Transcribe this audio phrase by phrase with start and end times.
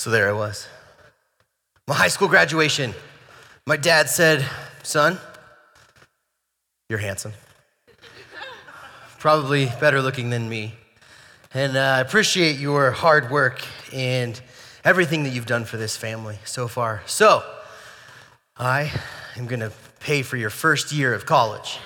[0.00, 0.66] So there I was.
[1.86, 2.94] My high school graduation.
[3.66, 4.42] My dad said,
[4.82, 5.18] Son,
[6.88, 7.34] you're handsome.
[9.18, 10.72] Probably better looking than me.
[11.52, 14.40] And uh, I appreciate your hard work and
[14.84, 17.02] everything that you've done for this family so far.
[17.04, 17.44] So,
[18.56, 18.90] I
[19.36, 21.78] am going to pay for your first year of college.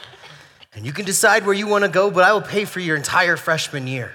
[0.72, 2.94] And you can decide where you want to go, but I will pay for your
[2.94, 4.12] entire freshman year.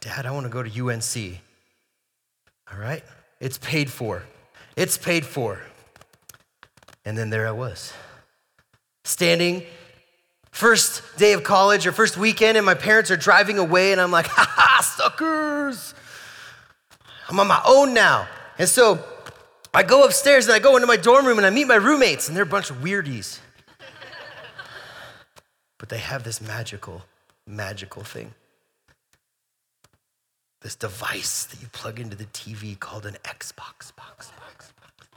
[0.00, 1.40] Dad, I want to go to UNC.
[2.72, 3.02] All right?
[3.40, 4.22] It's paid for.
[4.76, 5.60] It's paid for.
[7.04, 7.92] And then there I was,
[9.04, 9.64] standing,
[10.52, 14.12] first day of college or first weekend, and my parents are driving away, and I'm
[14.12, 15.94] like, ha ha, suckers.
[17.28, 18.28] I'm on my own now.
[18.58, 19.04] And so
[19.74, 22.28] I go upstairs and I go into my dorm room and I meet my roommates,
[22.28, 23.40] and they're a bunch of weirdies.
[25.78, 27.02] but they have this magical,
[27.46, 28.34] magical thing
[30.62, 34.30] this device that you plug into the TV called an Xbox box.
[34.30, 35.12] box, box.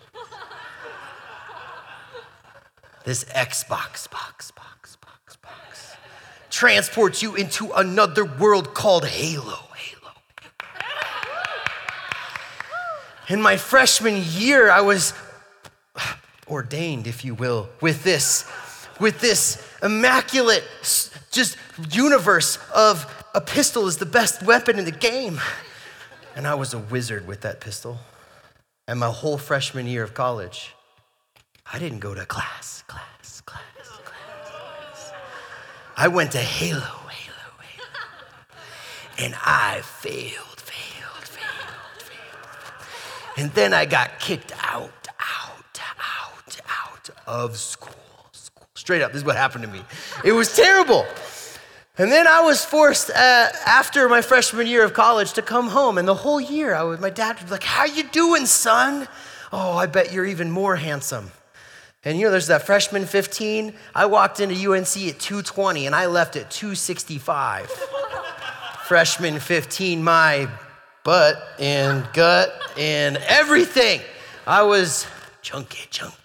[3.06, 5.96] this Xbox box, box, box, box
[6.50, 9.60] transports you into another world called Halo.
[9.76, 10.14] Halo.
[13.28, 15.14] In my freshman year, I was
[16.48, 18.50] ordained, if you will, with this,
[19.00, 20.64] with this immaculate,
[21.30, 21.58] just
[21.92, 25.42] universe of a pistol is the best weapon in the game.
[26.38, 28.00] And I was a wizard with that pistol.
[28.88, 30.74] And my whole freshman year of college,
[31.72, 33.62] I didn't go to class, class, class,
[34.06, 35.12] class.
[35.98, 37.90] I went to Halo, Halo, Halo.
[39.18, 42.88] And I failed, failed, failed, failed.
[43.38, 47.92] And then I got kicked out, out, out, out of school.
[48.32, 48.68] school.
[48.76, 49.82] Straight up, this is what happened to me.
[50.24, 51.06] It was terrible.
[51.98, 53.14] And then I was forced uh,
[53.66, 55.98] after my freshman year of college to come home.
[55.98, 59.08] And the whole year, I my dad would be like, How you doing, son?
[59.54, 61.32] Oh, I bet you're even more handsome.
[62.04, 63.74] And you know, there's that freshman 15.
[63.96, 67.70] I walked into UNC at 220 and I left at 265.
[68.86, 70.48] freshman 15, my
[71.04, 74.02] butt and gut and everything.
[74.46, 75.08] I was
[75.42, 76.25] chunky, chunky,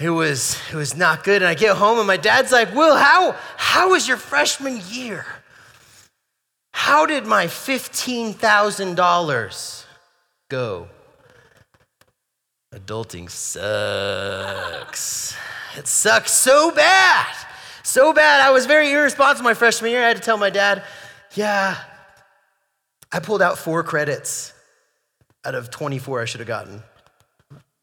[0.00, 1.42] it was, it was not good.
[1.42, 5.26] And I get home and my dad's like, Will, how, how was your freshman year?
[6.72, 9.84] How did my $15,000
[10.48, 10.88] go?
[12.74, 15.36] Adulting sucks.
[15.76, 17.26] It sucks so bad.
[17.82, 18.40] So bad.
[18.40, 20.02] I was very irresponsible my freshman year.
[20.02, 20.82] I had to tell my dad,
[21.34, 21.76] yeah,
[23.12, 24.54] I pulled out four credits
[25.44, 26.82] out of 24 I should have gotten.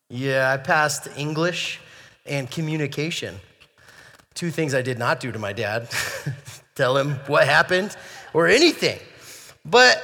[0.10, 1.82] Yeah, I passed English
[2.28, 3.40] and communication.
[4.34, 5.90] Two things I did not do to my dad
[6.76, 7.96] tell him what happened
[8.34, 9.00] or anything.
[9.66, 10.02] But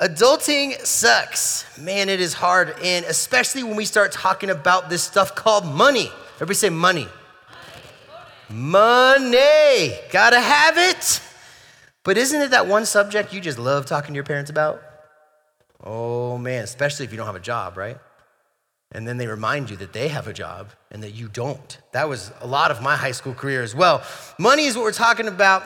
[0.00, 1.64] adulting sucks.
[1.78, 2.74] Man, it is hard.
[2.82, 6.10] And especially when we start talking about this stuff called money.
[6.36, 7.08] Everybody say money.
[8.48, 9.94] Money.
[10.10, 11.20] Gotta have it.
[12.02, 14.82] But isn't it that one subject you just love talking to your parents about?
[15.82, 17.98] Oh man, especially if you don't have a job, right?
[18.92, 21.78] And then they remind you that they have a job and that you don't.
[21.92, 24.02] That was a lot of my high school career as well.
[24.38, 25.62] Money is what we're talking about.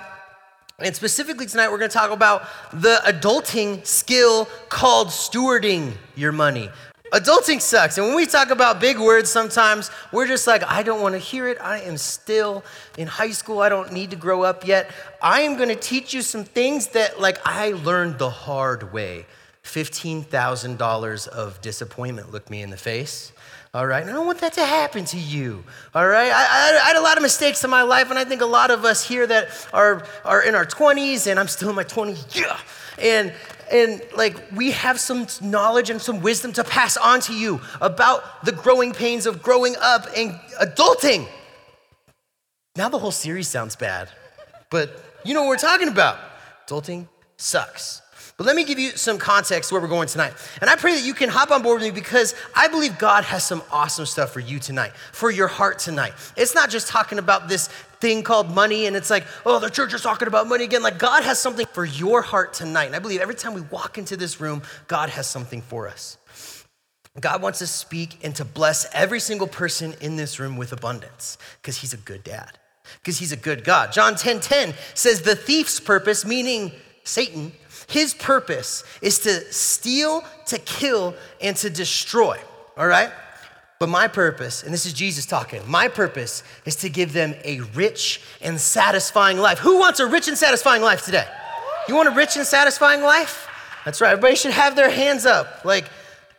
[0.79, 2.43] And specifically tonight, we're going to talk about
[2.73, 6.69] the adulting skill called stewarding your money.
[7.13, 7.97] Adulting sucks.
[7.97, 11.19] And when we talk about big words, sometimes we're just like, I don't want to
[11.21, 11.59] hear it.
[11.61, 12.65] I am still
[12.99, 13.61] in high school.
[13.61, 14.91] I don't need to grow up yet.
[15.23, 19.27] I am going to teach you some things that, like, I learned the hard way.
[19.65, 23.33] $15,000 of disappointment looked me in the face.
[23.73, 25.65] All right, and I don't want that to happen to you.
[25.97, 28.25] All right, I, I, I, had a lot of mistakes in my life, and I
[28.25, 31.71] think a lot of us here that are, are in our 20s, and I'm still
[31.71, 32.57] in my 20s, yeah.
[32.99, 33.33] And,
[33.73, 38.45] and like we have some knowledge and some wisdom to pass on to you about
[38.45, 41.27] the growing pains of growing up and adulting.
[42.77, 44.09] Now the whole series sounds bad,
[44.71, 46.19] but you know what we're talking about.
[46.69, 47.09] Adulting
[47.39, 48.03] sucks.
[48.37, 50.33] But let me give you some context where we're going tonight.
[50.61, 53.23] And I pray that you can hop on board with me because I believe God
[53.25, 56.15] has some awesome stuff for you tonight, for your heart tonight.
[56.37, 57.69] It's not just talking about this
[58.01, 60.83] thing called money and it's like, oh, the church is talking about money again.
[60.83, 62.87] Like, God has something for your heart tonight.
[62.87, 66.19] And I believe every time we walk into this room, God has something for us.
[67.21, 71.39] God wants to speak and to bless every single person in this room with abundance
[71.63, 72.59] because he's a good dad,
[73.01, 73.93] because he's a good God.
[73.93, 76.73] John 10 10 says, the thief's purpose, meaning
[77.05, 77.53] Satan,
[77.87, 82.39] his purpose is to steal, to kill, and to destroy,
[82.77, 83.11] all right?
[83.79, 87.61] But my purpose, and this is Jesus talking, my purpose is to give them a
[87.75, 89.59] rich and satisfying life.
[89.59, 91.27] Who wants a rich and satisfying life today?
[91.89, 93.49] You want a rich and satisfying life?
[93.85, 94.13] That's right.
[94.13, 95.65] Everybody should have their hands up.
[95.65, 95.87] Like,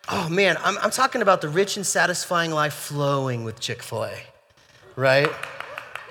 [0.09, 4.05] oh man, I'm, I'm talking about the rich and satisfying life flowing with Chick fil
[4.05, 4.17] A,
[4.95, 5.29] right?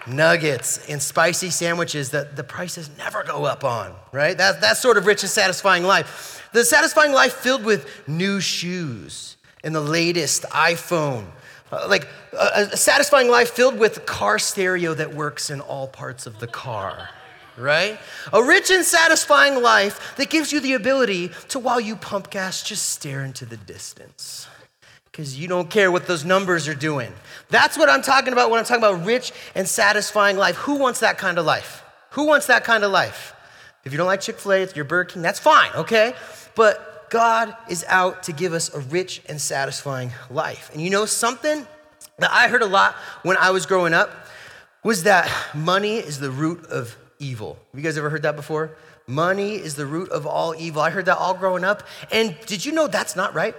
[0.06, 4.36] Nuggets and spicy sandwiches that the prices never go up on, right?
[4.36, 6.48] That, that sort of rich and satisfying life.
[6.52, 11.24] The satisfying life filled with new shoes and the latest iPhone.
[11.72, 16.26] Uh, like a, a satisfying life filled with car stereo that works in all parts
[16.26, 17.08] of the car
[17.56, 18.00] right?
[18.32, 22.64] A rich and satisfying life that gives you the ability to, while you pump gas,
[22.64, 24.48] just stare into the distance
[25.14, 27.12] because you don't care what those numbers are doing.
[27.48, 30.56] That's what I'm talking about when I'm talking about rich and satisfying life.
[30.56, 31.84] Who wants that kind of life?
[32.10, 33.32] Who wants that kind of life?
[33.84, 36.14] If you don't like Chick fil A, it's your Burger King, that's fine, okay?
[36.56, 40.72] But God is out to give us a rich and satisfying life.
[40.72, 41.64] And you know something
[42.18, 44.10] that I heard a lot when I was growing up
[44.82, 47.56] was that money is the root of evil.
[47.70, 48.76] Have you guys ever heard that before?
[49.06, 50.82] Money is the root of all evil.
[50.82, 51.84] I heard that all growing up.
[52.10, 53.54] And did you know that's not right?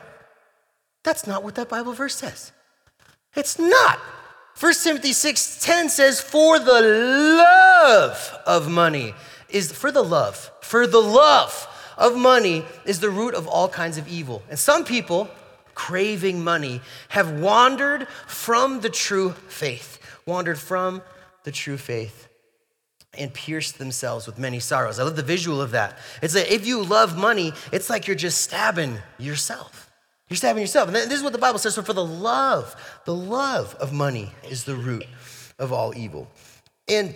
[1.05, 2.51] That's not what that Bible verse says.
[3.35, 3.99] It's not.
[4.55, 9.13] 1 Timothy 6:10 says, "For the love of money
[9.47, 13.97] is for the love, for the love of money is the root of all kinds
[13.99, 15.29] of evil." And some people
[15.75, 21.03] craving money have wandered from the true faith, wandered from
[21.43, 22.27] the true faith
[23.13, 24.99] and pierced themselves with many sorrows.
[24.99, 25.99] I love the visual of that.
[26.23, 29.84] It's like if you love money, it's like you're just stabbing yourself.
[30.29, 30.87] You're stabbing yourself.
[30.87, 31.75] And this is what the Bible says.
[31.75, 32.75] So for the love,
[33.05, 35.05] the love of money is the root
[35.59, 36.27] of all evil.
[36.87, 37.15] And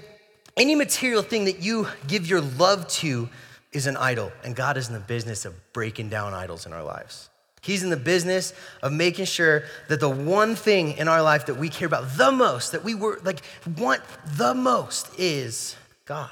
[0.57, 3.29] any material thing that you give your love to
[3.71, 4.31] is an idol.
[4.43, 7.29] And God is in the business of breaking down idols in our lives.
[7.61, 11.55] He's in the business of making sure that the one thing in our life that
[11.55, 13.41] we care about the most, that we were like
[13.77, 16.29] want the most is God.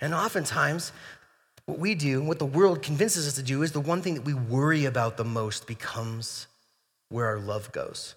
[0.00, 0.92] And oftentimes,
[1.66, 4.24] what we do, what the world convinces us to do, is the one thing that
[4.24, 6.46] we worry about the most becomes
[7.08, 8.14] where our love goes,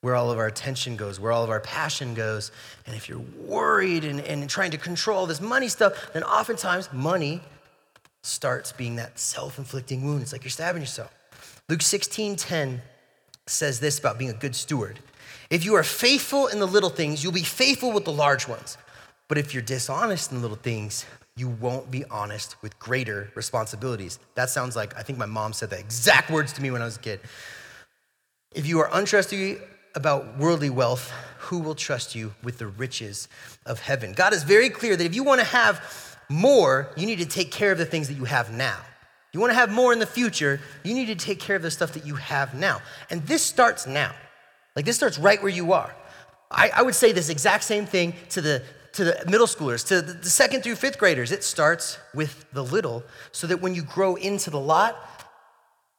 [0.00, 2.52] where all of our attention goes, where all of our passion goes.
[2.86, 7.40] And if you're worried and, and trying to control this money stuff, then oftentimes money
[8.22, 10.22] starts being that self inflicting wound.
[10.22, 11.12] It's like you're stabbing yourself.
[11.68, 12.82] Luke 16 10
[13.46, 15.00] says this about being a good steward.
[15.50, 18.78] If you are faithful in the little things, you'll be faithful with the large ones.
[19.28, 21.04] But if you're dishonest in the little things,
[21.36, 24.18] you won't be honest with greater responsibilities.
[24.34, 26.86] That sounds like, I think my mom said the exact words to me when I
[26.86, 27.20] was a kid.
[28.54, 29.58] If you are untrustworthy
[29.94, 33.28] about worldly wealth, who will trust you with the riches
[33.66, 34.12] of heaven?
[34.12, 37.52] God is very clear that if you want to have more, you need to take
[37.52, 38.78] care of the things that you have now.
[39.32, 41.70] You want to have more in the future, you need to take care of the
[41.70, 42.80] stuff that you have now.
[43.10, 44.14] And this starts now.
[44.74, 45.94] Like this starts right where you are.
[46.50, 48.62] I, I would say this exact same thing to the
[48.96, 51.30] to the middle schoolers, to the second through fifth graders.
[51.30, 54.96] It starts with the little so that when you grow into the lot,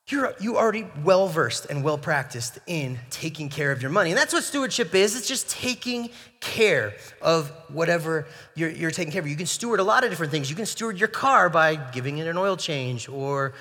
[0.09, 4.09] you're you already well versed and well practiced in taking care of your money.
[4.09, 5.15] And that's what stewardship is.
[5.15, 6.09] It's just taking
[6.39, 9.27] care of whatever you're, you're taking care of.
[9.27, 10.49] You can steward a lot of different things.
[10.49, 13.53] You can steward your car by giving it an oil change or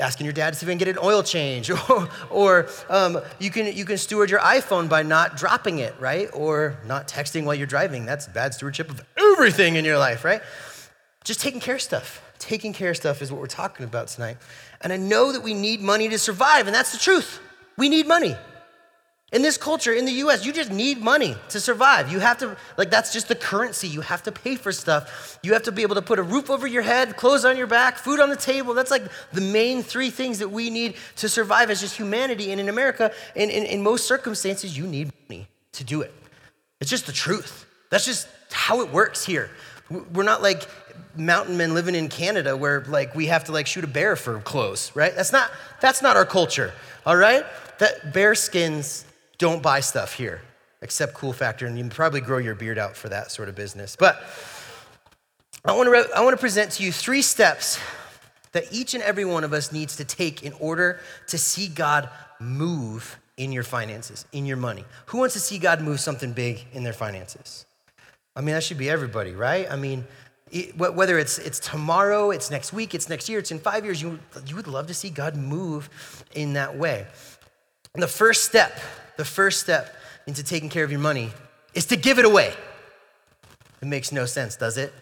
[0.00, 1.70] asking your dad to see if you can get an oil change
[2.30, 6.28] or, um, you, can, you can steward your iphone by not dropping it right?
[6.32, 8.04] Or not texting while you're driving.
[8.04, 10.42] That's bad stewardship of everything in your life right?
[11.24, 12.20] Just taking care of stuff.
[12.38, 14.36] Taking care of stuff is what we're talking about tonight.
[14.80, 17.40] And i know that we need money to survive and that's the truth.
[17.76, 18.36] We need money
[19.34, 22.10] in this culture, in the US, you just need money to survive.
[22.10, 23.88] You have to, like, that's just the currency.
[23.88, 25.40] You have to pay for stuff.
[25.42, 27.66] You have to be able to put a roof over your head, clothes on your
[27.66, 28.74] back, food on the table.
[28.74, 32.52] That's like the main three things that we need to survive as just humanity.
[32.52, 36.14] And in America, in, in, in most circumstances, you need money to do it.
[36.80, 37.66] It's just the truth.
[37.90, 39.50] That's just how it works here.
[40.12, 40.62] We're not like
[41.16, 44.38] mountain men living in Canada where like we have to like shoot a bear for
[44.40, 45.14] clothes, right?
[45.14, 45.50] That's not
[45.80, 46.72] that's not our culture.
[47.04, 47.44] All right?
[47.78, 49.04] That bear skins
[49.38, 50.42] don't buy stuff here,
[50.82, 53.54] except Cool Factor, and you can probably grow your beard out for that sort of
[53.54, 53.96] business.
[53.96, 54.22] But
[55.64, 57.78] I want to, re- I want to present to you three steps
[58.52, 62.08] that each and every one of us needs to take in order to see God
[62.40, 64.84] move in your finances, in your money.
[65.06, 67.66] Who wants to see God move something big in their finances?
[68.36, 69.70] I mean, that should be everybody, right?
[69.70, 70.04] I mean,
[70.50, 74.00] it, whether it's, it's tomorrow, it's next week, it's next year, it's in five years,
[74.00, 75.88] you, you would love to see God move
[76.34, 77.06] in that way.
[77.94, 78.80] The first step
[79.16, 79.94] the first step
[80.26, 81.30] into taking care of your money
[81.74, 82.52] is to give it away.
[83.80, 84.92] It makes no sense, does it?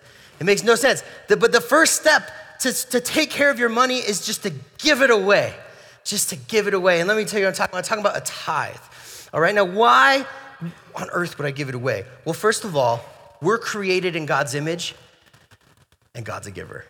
[0.41, 1.05] It makes no sense.
[1.29, 2.31] But the first step
[2.61, 5.55] to, to take care of your money is just to give it away.
[6.05, 6.99] Just to give it away.
[7.01, 8.77] And let me tell you, I'm talking, I'm talking about a tithe.
[9.33, 10.27] All right, now why
[10.95, 12.05] on earth would I give it away?
[12.25, 13.05] Well, first of all,
[13.41, 14.95] we're created in God's image,
[16.15, 16.85] and God's a giver.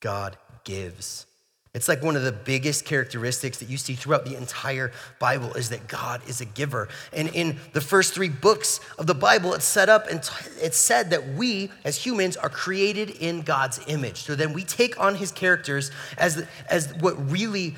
[0.00, 1.26] God gives.
[1.72, 5.68] It's like one of the biggest characteristics that you see throughout the entire Bible is
[5.68, 6.88] that God is a giver.
[7.12, 10.18] And in the first three books of the Bible, it's set up and
[10.60, 14.22] it's said that we as humans are created in God's image.
[14.22, 17.76] So then we take on his characters as, as what really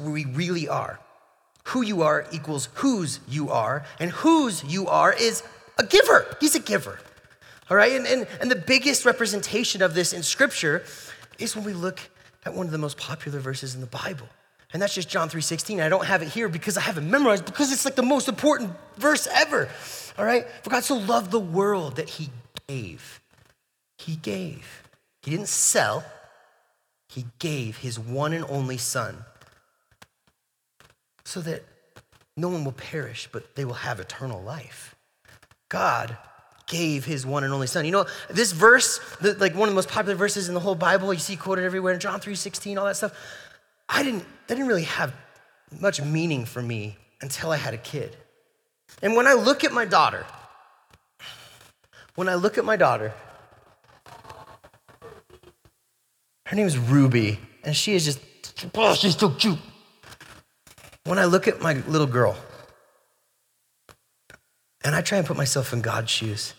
[0.00, 1.00] we really are.
[1.64, 5.42] Who you are equals whose you are, and whose you are is
[5.78, 6.36] a giver.
[6.38, 7.00] He's a giver.
[7.68, 7.90] All right?
[7.90, 10.84] And, and, and the biggest representation of this in Scripture
[11.40, 11.98] is when we look
[12.46, 14.28] at one of the most popular verses in the Bible.
[14.72, 15.80] And that's just John 3:16.
[15.80, 18.72] I don't have it here because I haven't memorized because it's like the most important
[18.96, 19.68] verse ever.
[20.16, 20.46] All right?
[20.62, 22.30] For God so loved the world that he
[22.68, 23.20] gave.
[23.98, 24.82] He gave.
[25.22, 26.04] He didn't sell.
[27.08, 29.24] He gave his one and only son
[31.24, 31.64] so that
[32.36, 34.94] no one will perish, but they will have eternal life.
[35.68, 36.16] God
[36.66, 37.84] gave his one and only son.
[37.84, 40.74] You know, this verse, the, like one of the most popular verses in the whole
[40.74, 43.12] Bible, you see quoted everywhere in John 3:16, all that stuff.
[43.88, 45.14] I didn't, that didn't really have
[45.80, 48.16] much meaning for me until I had a kid.
[49.02, 50.24] And when I look at my daughter,
[52.14, 53.12] when I look at my daughter,
[56.46, 58.20] her name is Ruby, and she is just,
[58.74, 59.58] oh, she's so cute.
[61.04, 62.36] When I look at my little girl
[64.86, 66.54] and I try and put myself in God's shoes,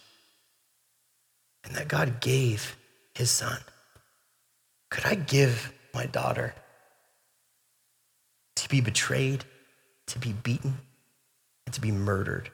[1.64, 2.78] and that God gave
[3.16, 3.58] his son,
[4.90, 6.54] could I give my daughter
[8.56, 9.44] to be betrayed,
[10.08, 10.78] to be beaten,
[11.66, 12.52] and to be murdered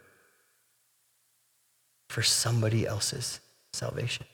[2.10, 3.40] for somebody else's
[3.74, 4.26] salvation?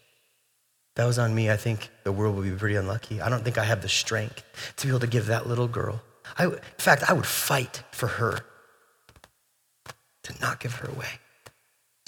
[0.95, 3.21] that was on me, I think the world would be pretty unlucky.
[3.21, 4.43] I don't think I have the strength
[4.75, 6.01] to be able to give that little girl
[6.37, 8.39] I, in fact, I would fight for her
[10.23, 11.07] to not give her away.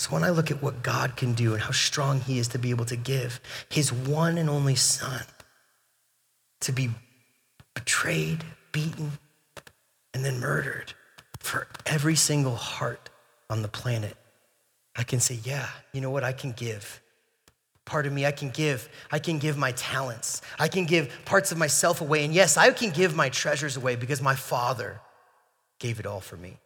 [0.01, 2.57] So when I look at what God can do and how strong He is to
[2.57, 3.39] be able to give
[3.69, 5.21] His one and only Son
[6.61, 6.89] to be
[7.75, 9.11] betrayed, beaten,
[10.15, 10.95] and then murdered
[11.37, 13.11] for every single heart
[13.47, 14.17] on the planet,
[14.95, 16.23] I can say, yeah, you know what?
[16.23, 16.99] I can give
[17.85, 18.89] part of me I can give.
[19.11, 20.41] I can give my talents.
[20.57, 22.25] I can give parts of myself away.
[22.25, 24.99] And yes, I can give my treasures away because my Father
[25.77, 26.57] gave it all for me.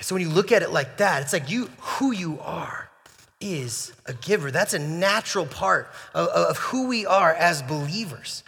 [0.00, 2.90] So when you look at it like that, it's like you, who you are
[3.40, 4.50] is a giver.
[4.50, 8.42] That's a natural part of, of who we are as believers.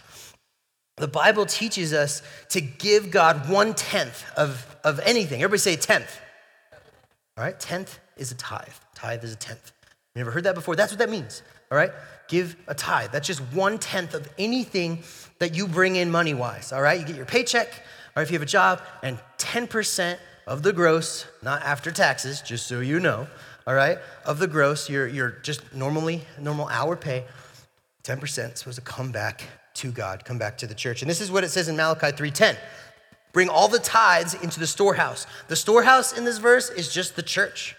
[0.97, 5.41] The Bible teaches us to give God one tenth of, of anything.
[5.41, 6.19] Everybody say tenth.
[7.37, 8.67] All right, tenth is a tithe.
[8.95, 9.71] Tithe is a tenth.
[10.13, 10.75] You never heard that before?
[10.75, 11.41] That's what that means.
[11.71, 11.91] All right?
[12.27, 13.11] Give a tithe.
[13.11, 15.03] That's just one tenth of anything
[15.39, 16.73] that you bring in money wise.
[16.73, 16.99] All right?
[16.99, 17.71] You get your paycheck,
[18.15, 20.17] or if you have a job, and 10%
[20.49, 23.27] of the gross, not after taxes, just so you know,
[23.67, 27.23] all right, of the gross, you're, you're just normally, normal hour pay,
[28.03, 29.43] 10% is supposed to come back
[29.75, 31.03] to God, come back to the church.
[31.03, 32.57] And this is what it says in Malachi 3:10.
[33.31, 35.27] Bring all the tithes into the storehouse.
[35.49, 37.75] The storehouse in this verse is just the church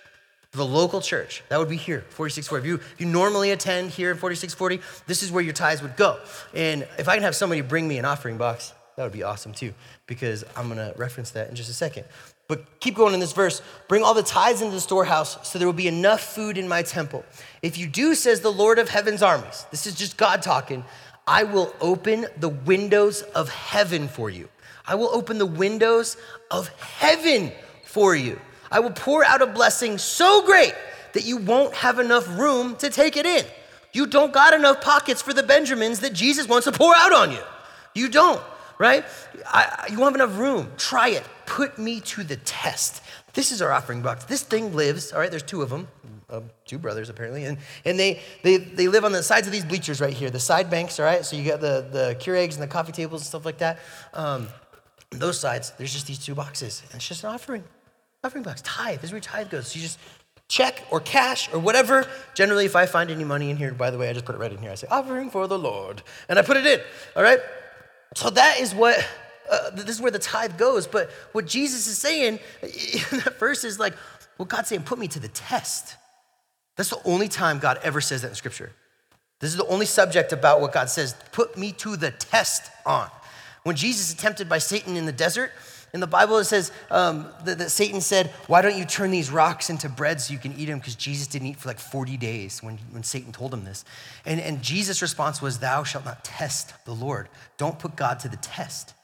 [0.53, 1.45] the local church.
[1.49, 2.61] That would be here, 4640.
[2.61, 5.97] If you, if you normally attend here in 4640, this is where your tithes would
[5.97, 6.19] go.
[6.55, 9.53] And if I can have somebody bring me an offering box, that would be awesome
[9.53, 9.73] too,
[10.07, 12.05] because I'm gonna reference that in just a second.
[12.50, 13.62] But keep going in this verse.
[13.88, 16.83] Bring all the tithes into the storehouse so there will be enough food in my
[16.83, 17.25] temple.
[17.62, 20.85] If you do, says the Lord of heaven's armies, this is just God talking,
[21.26, 24.50] I will open the windows of heaven for you.
[24.87, 26.19] I will open the windows
[26.50, 27.52] of heaven
[27.85, 28.38] for you
[28.71, 30.75] I will pour out a blessing so great
[31.12, 33.45] that you won't have enough room to take it in.
[33.92, 37.33] You don't got enough pockets for the Benjamins that Jesus wants to pour out on
[37.33, 37.42] you.
[37.95, 38.40] You don't,
[38.78, 39.04] right?
[39.47, 40.71] I, you won't have enough room.
[40.76, 41.25] Try it.
[41.50, 43.02] Put me to the test.
[43.35, 44.25] This is our offering box.
[44.25, 45.88] This thing lives, all right, there's two of them,
[46.30, 49.64] uh, two brothers apparently, and, and they, they, they live on the sides of these
[49.64, 51.25] bleachers right here, the side banks, all right?
[51.25, 53.80] So you got the, the Keurigs and the coffee tables and stuff like that.
[54.14, 54.47] Um,
[55.11, 57.64] those sides, there's just these two boxes, and it's just an offering.
[58.23, 59.00] Offering box, tithe.
[59.00, 59.73] This is where tithe goes.
[59.73, 59.99] So you just
[60.47, 62.07] check or cash or whatever.
[62.35, 64.38] Generally, if I find any money in here, by the way, I just put it
[64.38, 64.71] right in here.
[64.71, 66.04] I say, offering for the Lord.
[66.28, 66.78] And I put it in,
[67.16, 67.40] all right?
[68.14, 69.04] So that is what,
[69.50, 70.87] uh, this is where the tithe goes.
[70.87, 73.95] But what Jesus is saying in that verse is like,
[74.38, 75.97] well, God's saying, put me to the test.
[76.76, 78.73] That's the only time God ever says that in Scripture.
[79.40, 83.09] This is the only subject about what God says, put me to the test on.
[83.64, 85.52] When Jesus is tempted by Satan in the desert,
[85.92, 89.30] in the Bible, it says um, that, that, Satan said, Why don't you turn these
[89.30, 90.78] rocks into bread so you can eat them?
[90.78, 93.85] Because Jesus didn't eat for like 40 days when, when Satan told him this.
[94.25, 97.28] And, and Jesus' response was, Thou shalt not test the Lord.
[97.57, 98.95] Don't put God to the test.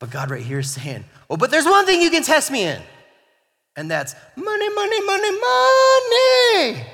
[0.00, 2.64] But God, right here, is saying, Oh, but there's one thing you can test me
[2.64, 2.82] in.
[3.76, 6.86] And that's money, money, money, money.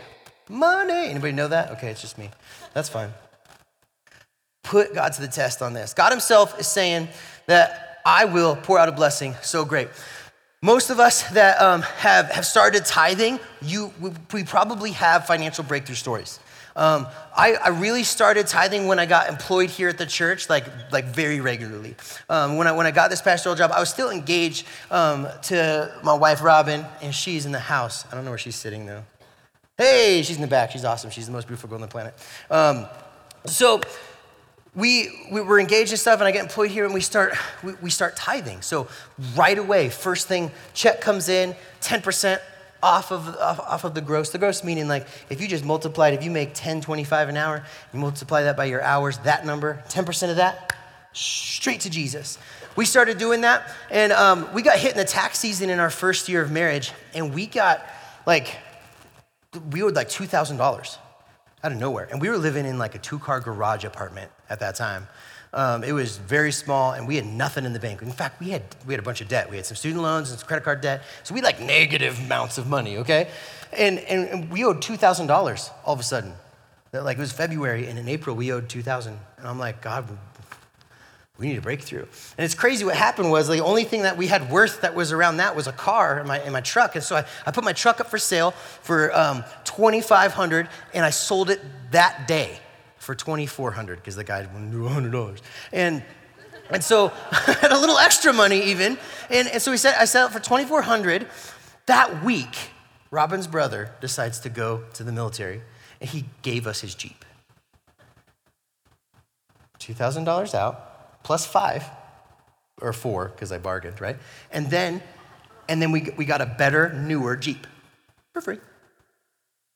[0.48, 1.10] Money.
[1.10, 1.70] Anybody know that?
[1.72, 2.30] Okay, it's just me.
[2.74, 3.10] That's fine.
[4.62, 5.94] put God to the test on this.
[5.94, 7.08] God Himself is saying
[7.46, 9.88] that I will pour out a blessing so great.
[10.62, 13.92] Most of us that um, have, have started tithing, you,
[14.32, 16.40] we probably have financial breakthrough stories.
[16.76, 20.66] Um, I, I, really started tithing when I got employed here at the church, like,
[20.92, 21.96] like very regularly.
[22.28, 25.90] Um, when, I, when I got this pastoral job, I was still engaged um, to
[26.04, 28.04] my wife, Robin, and she's in the house.
[28.12, 29.04] I don't know where she's sitting, though.
[29.78, 30.70] Hey, she's in the back.
[30.70, 31.10] She's awesome.
[31.10, 32.12] She's the most beautiful girl on the planet.
[32.50, 32.86] Um,
[33.46, 33.80] so
[34.74, 37.72] we, we were engaged in stuff, and I get employed here, and we start, we,
[37.80, 38.60] we start tithing.
[38.60, 38.86] So
[39.34, 42.38] right away, first thing, check comes in, 10%
[42.82, 44.30] off of, off, off of the gross.
[44.30, 47.64] The gross meaning like if you just multiplied, if you make 10, 25 an hour,
[47.92, 50.74] you multiply that by your hours, that number, 10% of that,
[51.12, 52.38] straight to Jesus.
[52.76, 55.88] We started doing that, and um, we got hit in the tax season in our
[55.88, 57.86] first year of marriage, and we got
[58.26, 58.58] like,
[59.70, 60.98] we owed like $2,000
[61.64, 62.06] out of nowhere.
[62.10, 65.08] And we were living in like a two car garage apartment at that time.
[65.56, 68.02] Um, it was very small, and we had nothing in the bank.
[68.02, 69.48] In fact, we had, we had a bunch of debt.
[69.48, 71.02] We had some student loans and some credit card debt.
[71.22, 73.28] So we had like negative amounts of money, okay?
[73.72, 76.34] And, and, and we owed $2,000 all of a sudden.
[76.92, 80.06] Like it was February, and in April we owed 2000 And I'm like, God,
[81.38, 82.04] we need a breakthrough.
[82.36, 85.10] And it's crazy what happened was the only thing that we had worth that was
[85.10, 86.96] around that was a car in my, in my truck.
[86.96, 91.10] And so I, I put my truck up for sale for um, 2500 and I
[91.10, 92.60] sold it that day
[93.06, 95.40] for 2400 because the guy wanted $100.
[95.72, 96.02] And,
[96.70, 98.98] and so I had a little extra money even.
[99.30, 101.28] And, and so we said, I set it for 2400
[101.86, 102.56] That week,
[103.12, 105.62] Robin's brother decides to go to the military
[106.00, 107.24] and he gave us his Jeep.
[109.78, 111.84] $2,000 out, plus five,
[112.82, 114.16] or four, because I bargained, right?
[114.50, 115.00] And then,
[115.68, 117.68] and then we, we got a better, newer Jeep
[118.32, 118.58] for free.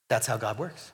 [0.08, 0.92] That's how God works.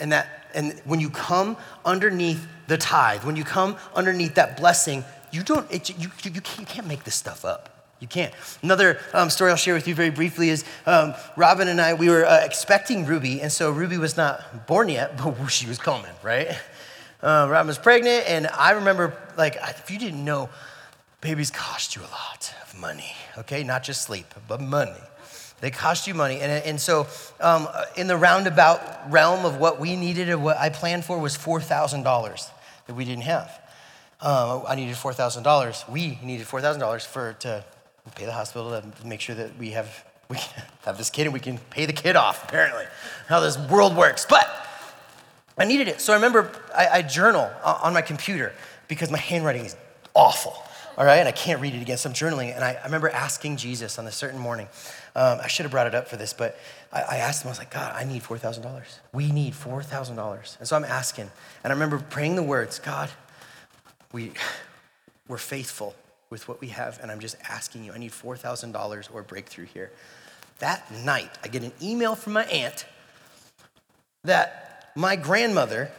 [0.00, 5.04] And that and when you come underneath the tithe, when you come underneath that blessing,
[5.30, 7.94] you don't it, you, you, you, can't, make this stuff up.
[8.00, 8.32] You can't.
[8.62, 12.08] Another um, story I'll share with you very briefly is um, Robin and I, we
[12.08, 16.12] were uh, expecting Ruby, and so Ruby was not born yet, but she was coming,
[16.22, 16.56] right?
[17.20, 20.48] Uh, Robin was pregnant, and I remember, like, if you didn't know,
[21.20, 23.64] babies cost you a lot of money, okay?
[23.64, 24.92] Not just sleep, but money.
[25.60, 26.40] They cost you money.
[26.40, 27.06] And, and so,
[27.40, 31.36] um, in the roundabout realm of what we needed and what I planned for was
[31.36, 32.50] $4,000
[32.86, 33.60] that we didn't have.
[34.20, 35.88] Um, I needed $4,000.
[35.88, 37.64] We needed $4,000 for to
[38.14, 40.36] pay the hospital to make sure that we have we
[40.84, 42.44] have this kid and we can pay the kid off.
[42.44, 42.84] Apparently,
[43.28, 44.26] how this world works.
[44.28, 44.46] But
[45.56, 48.52] I needed it, so I remember I, I journal on my computer
[48.86, 49.76] because my handwriting is
[50.14, 50.54] awful.
[50.96, 51.96] All right, and I can't read it again.
[51.96, 54.66] So I'm journaling, and I, I remember asking Jesus on a certain morning.
[55.18, 56.56] Um, I should have brought it up for this, but
[56.92, 58.84] I, I asked him, I was like, God, I need $4,000.
[59.12, 60.58] We need $4,000.
[60.60, 61.28] And so I'm asking,
[61.64, 63.10] and I remember praying the words, God,
[64.12, 64.30] we,
[65.26, 65.96] we're faithful
[66.30, 69.90] with what we have, and I'm just asking you, I need $4,000 or breakthrough here.
[70.60, 72.86] That night, I get an email from my aunt
[74.22, 75.90] that my grandmother,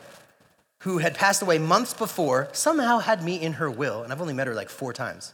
[0.83, 4.33] who had passed away months before, somehow had me in her will, and I've only
[4.33, 5.33] met her like four times.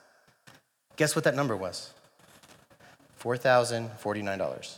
[0.95, 1.91] Guess what that number was?
[3.25, 4.77] $4,049.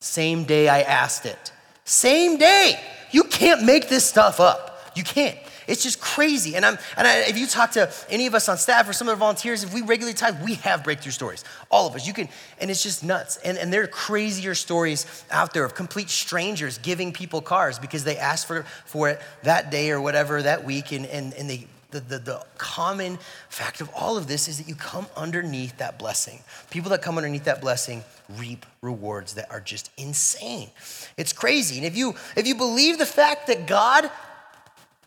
[0.00, 1.52] Same day I asked it.
[1.84, 2.80] Same day.
[3.10, 4.80] You can't make this stuff up.
[4.96, 5.38] You can't.
[5.66, 6.56] It's just crazy.
[6.56, 9.08] And, I'm, and I, if you talk to any of us on staff or some
[9.08, 11.44] of the volunteers, if we regularly talk, we have breakthrough stories.
[11.70, 12.06] All of us.
[12.06, 12.28] You can,
[12.60, 13.38] and it's just nuts.
[13.38, 18.04] And, and there are crazier stories out there of complete strangers giving people cars because
[18.04, 21.66] they asked for, for it that day or whatever, that week, and, and, and they
[21.94, 25.98] the, the, the, common fact of all of this is that you come underneath that
[25.98, 26.40] blessing.
[26.70, 28.02] People that come underneath that blessing
[28.36, 30.70] reap rewards that are just insane.
[31.16, 31.76] It's crazy.
[31.76, 34.10] And if you if you believe the fact that God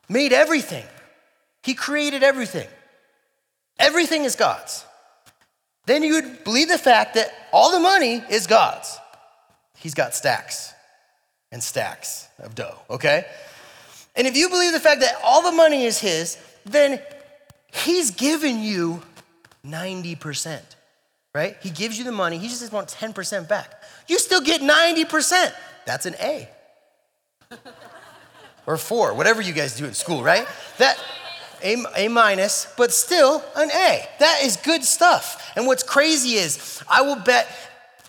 [0.08, 0.86] made everything,
[1.64, 2.68] He created everything,
[3.78, 4.86] everything is God's,
[5.86, 8.98] then you would believe the fact that all the money is God's.
[9.78, 10.74] He's got stacks
[11.52, 13.26] and stacks of dough, okay?
[14.16, 16.38] And if you believe the fact that all the money is His,
[16.68, 17.02] then
[17.72, 19.02] he's given you
[19.66, 20.62] 90%,
[21.34, 21.56] right?
[21.62, 23.84] He gives you the money, he just wants 10% back.
[24.08, 25.54] You still get 90%.
[25.86, 26.50] That's an A.
[28.66, 30.48] or four, whatever you guys do in school, right?
[30.78, 30.98] That
[31.64, 34.08] a, a minus, but still an A.
[34.20, 35.52] That is good stuff.
[35.56, 37.48] And what's crazy is, I will bet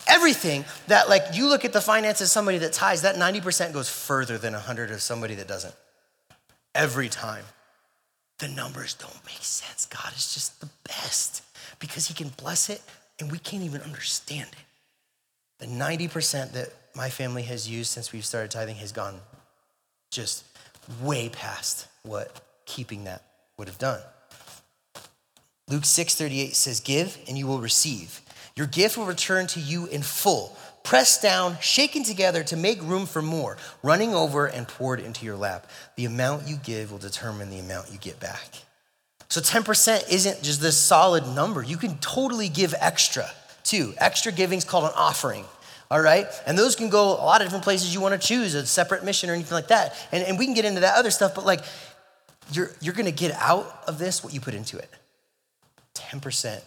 [0.07, 3.88] everything that, like, you look at the finances of somebody that tithes, that 90% goes
[3.88, 5.75] further than 100 of somebody that doesn't.
[6.75, 7.44] Every time
[8.38, 9.87] the numbers don't make sense.
[9.87, 11.42] God is just the best
[11.79, 12.83] because He can bless it
[13.18, 14.64] and we can't even understand it.
[15.59, 19.20] The 90% that my family has used since we've started tithing has gone
[20.11, 20.44] just
[21.03, 23.22] way past what keeping that
[23.57, 24.01] would have done.
[25.68, 28.22] Luke 6:38 says, "Give and you will receive.
[28.57, 30.57] Your gift will return to you in full,
[30.88, 35.37] pressed down, shaken together to make room for more, running over and poured into your
[35.37, 35.70] lap.
[35.96, 38.62] The amount you give will determine the amount you get back."
[39.29, 41.62] So 10% isn't just this solid number.
[41.62, 43.31] You can totally give extra
[43.62, 43.92] too.
[43.98, 45.44] Extra giving is called an offering.
[45.90, 46.27] All right?
[46.46, 49.05] And those can go a lot of different places you want to choose, a separate
[49.05, 49.94] mission or anything like that.
[50.12, 51.61] And, and we can get into that other stuff, but like
[52.51, 54.90] you're, you're going to get out of this what you put into it.
[55.94, 56.62] 10%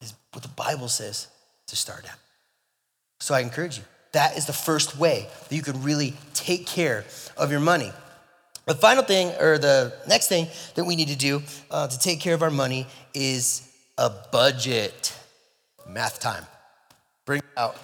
[0.00, 1.28] is what the Bible says
[1.68, 2.18] to start at.
[3.20, 3.84] So I encourage you.
[4.12, 7.04] That is the first way that you can really take care
[7.36, 7.92] of your money.
[8.66, 12.20] The final thing, or the next thing that we need to do uh, to take
[12.20, 15.16] care of our money is a budget.
[15.88, 16.44] Math time.
[17.24, 17.76] Bring it out.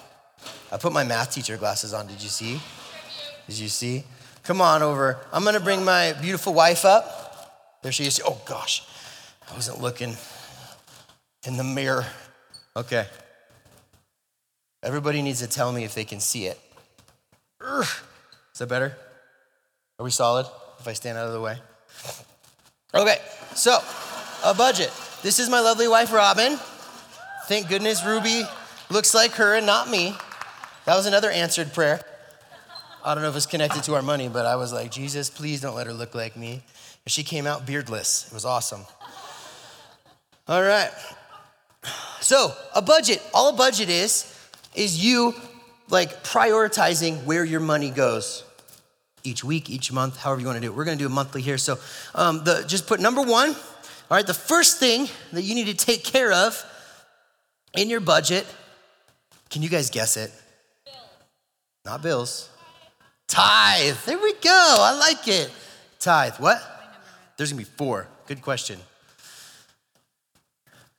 [0.70, 2.07] I put my math teacher glasses on.
[2.07, 2.61] Did you see?
[3.47, 4.05] Did you see?
[4.42, 5.18] Come on over.
[5.33, 7.81] I'm gonna bring my beautiful wife up.
[7.83, 8.20] There she is.
[8.25, 8.87] Oh gosh,
[9.51, 10.16] I wasn't looking
[11.47, 12.05] in the mirror.
[12.77, 13.07] Okay.
[14.85, 16.61] Everybody needs to tell me if they can see it.
[17.62, 18.94] Is that better?
[19.99, 20.47] Are we solid?
[20.79, 21.57] If I stand out of the way?
[22.94, 23.16] Okay,
[23.55, 23.79] so
[24.44, 24.92] a budget.
[25.23, 26.59] This is my lovely wife, Robin.
[27.47, 28.42] Thank goodness Ruby
[28.90, 30.14] looks like her and not me.
[30.85, 32.03] That was another answered prayer.
[33.03, 35.62] I don't know if it's connected to our money, but I was like, Jesus, please
[35.62, 36.62] don't let her look like me.
[37.05, 38.27] And she came out beardless.
[38.29, 38.83] It was awesome.
[40.47, 40.90] All right.
[42.20, 44.34] So, a budget, all a budget is,
[44.74, 45.34] is you
[45.88, 48.44] like prioritizing where your money goes
[49.22, 50.76] each week, each month, however you want to do it.
[50.76, 51.58] We're going to do a monthly here.
[51.58, 51.78] So,
[52.14, 53.50] um, the, just put number one.
[53.50, 56.62] All right, the first thing that you need to take care of
[57.74, 58.46] in your budget.
[59.50, 60.32] Can you guys guess it?
[61.84, 62.50] Not bills.
[63.28, 63.96] Tithe.
[64.04, 64.76] There we go.
[64.78, 65.50] I like it.
[66.00, 66.34] Tithe.
[66.34, 66.58] What?
[67.37, 68.06] There's gonna be four.
[68.26, 68.78] Good question.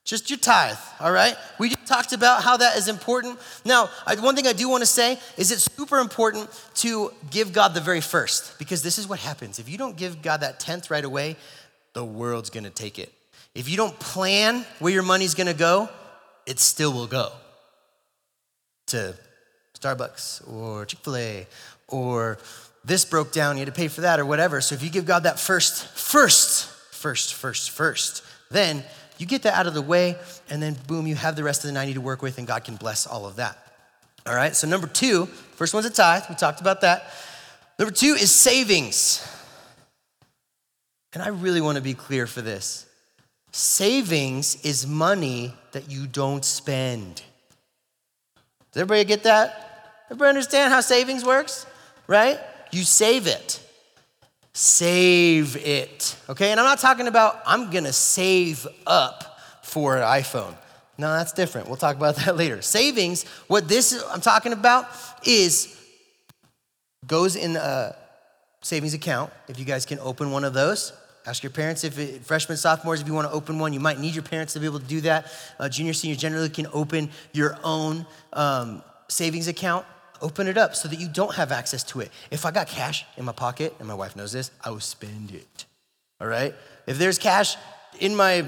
[0.05, 1.35] Just your tithe, all right?
[1.57, 3.39] We just talked about how that is important.
[3.65, 3.89] Now,
[4.19, 7.81] one thing I do want to say is it's super important to give God the
[7.81, 9.57] very first because this is what happens.
[9.57, 11.37] If you don't give God that tenth right away,
[11.93, 13.11] the world's gonna take it.
[13.55, 15.89] If you don't plan where your money's gonna go,
[16.45, 17.31] it still will go
[18.87, 19.15] to
[19.73, 21.47] Starbucks or Chick fil A
[21.87, 22.37] or
[22.83, 24.61] this broke down, you had to pay for that or whatever.
[24.61, 28.83] So if you give God that first, first, first, first, first, then
[29.17, 30.17] you get that out of the way,
[30.49, 32.63] and then boom, you have the rest of the 90 to work with, and God
[32.63, 33.58] can bless all of that.
[34.25, 36.23] All right, so number two, first one's a tithe.
[36.30, 37.13] We talked about that.
[37.78, 39.25] Number two is savings.
[41.13, 42.86] And I really want to be clear for this.
[43.51, 47.23] Savings is money that you don't spend.
[48.71, 50.04] Does everybody get that?
[50.08, 51.65] Everybody understand how savings works?
[52.08, 52.39] Right?
[52.71, 53.64] You save it.
[54.57, 56.15] Save it.
[56.29, 56.51] Okay?
[56.51, 60.55] And I'm not talking about I'm gonna save up for an iPhone.
[60.97, 61.67] No, that's different.
[61.67, 62.61] We'll talk about that later.
[62.61, 64.87] Savings, what this I'm talking about
[65.25, 65.77] is
[67.05, 67.97] goes in a
[68.61, 69.33] savings account.
[69.49, 70.93] If you guys can open one of those,
[71.27, 73.73] Ask your parents if it, freshmen, sophomores, if you want to open one.
[73.73, 75.31] You might need your parents to be able to do that.
[75.57, 79.87] Uh, junior, senior generally can open your own um, savings account.
[80.25, 82.09] Open it up so that you don't have access to it.
[82.31, 85.29] If I got cash in my pocket, and my wife knows this, I will spend
[85.31, 85.65] it.
[86.19, 86.55] All right?
[86.88, 87.57] If there's cash
[87.99, 88.45] in my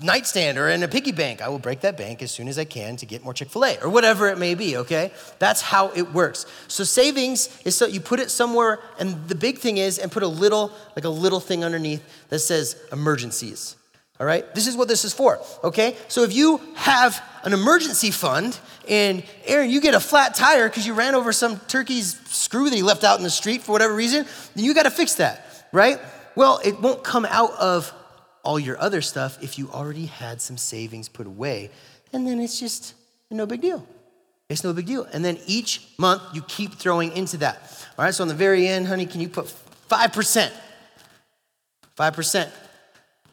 [0.00, 1.42] nightstand or in a piggy bank.
[1.42, 3.64] I will break that bank as soon as I can to get more Chick fil
[3.64, 5.10] A or whatever it may be, okay?
[5.40, 6.46] That's how it works.
[6.68, 10.22] So savings is so you put it somewhere, and the big thing is, and put
[10.22, 13.74] a little, like a little thing underneath that says emergencies.
[14.20, 14.52] All right?
[14.54, 15.96] This is what this is for, okay?
[16.08, 20.86] So if you have an emergency fund and Aaron, you get a flat tire because
[20.86, 23.94] you ran over some turkey's screw that he left out in the street for whatever
[23.94, 26.00] reason, then you got to fix that, right?
[26.34, 27.92] Well, it won't come out of
[28.42, 31.70] all your other stuff if you already had some savings put away.
[32.12, 32.94] And then it's just
[33.30, 33.86] no big deal.
[34.48, 35.06] It's no big deal.
[35.12, 37.86] And then each month you keep throwing into that.
[37.98, 39.52] All right, so on the very end, honey, can you put
[39.90, 40.50] 5%?
[41.96, 42.50] 5%.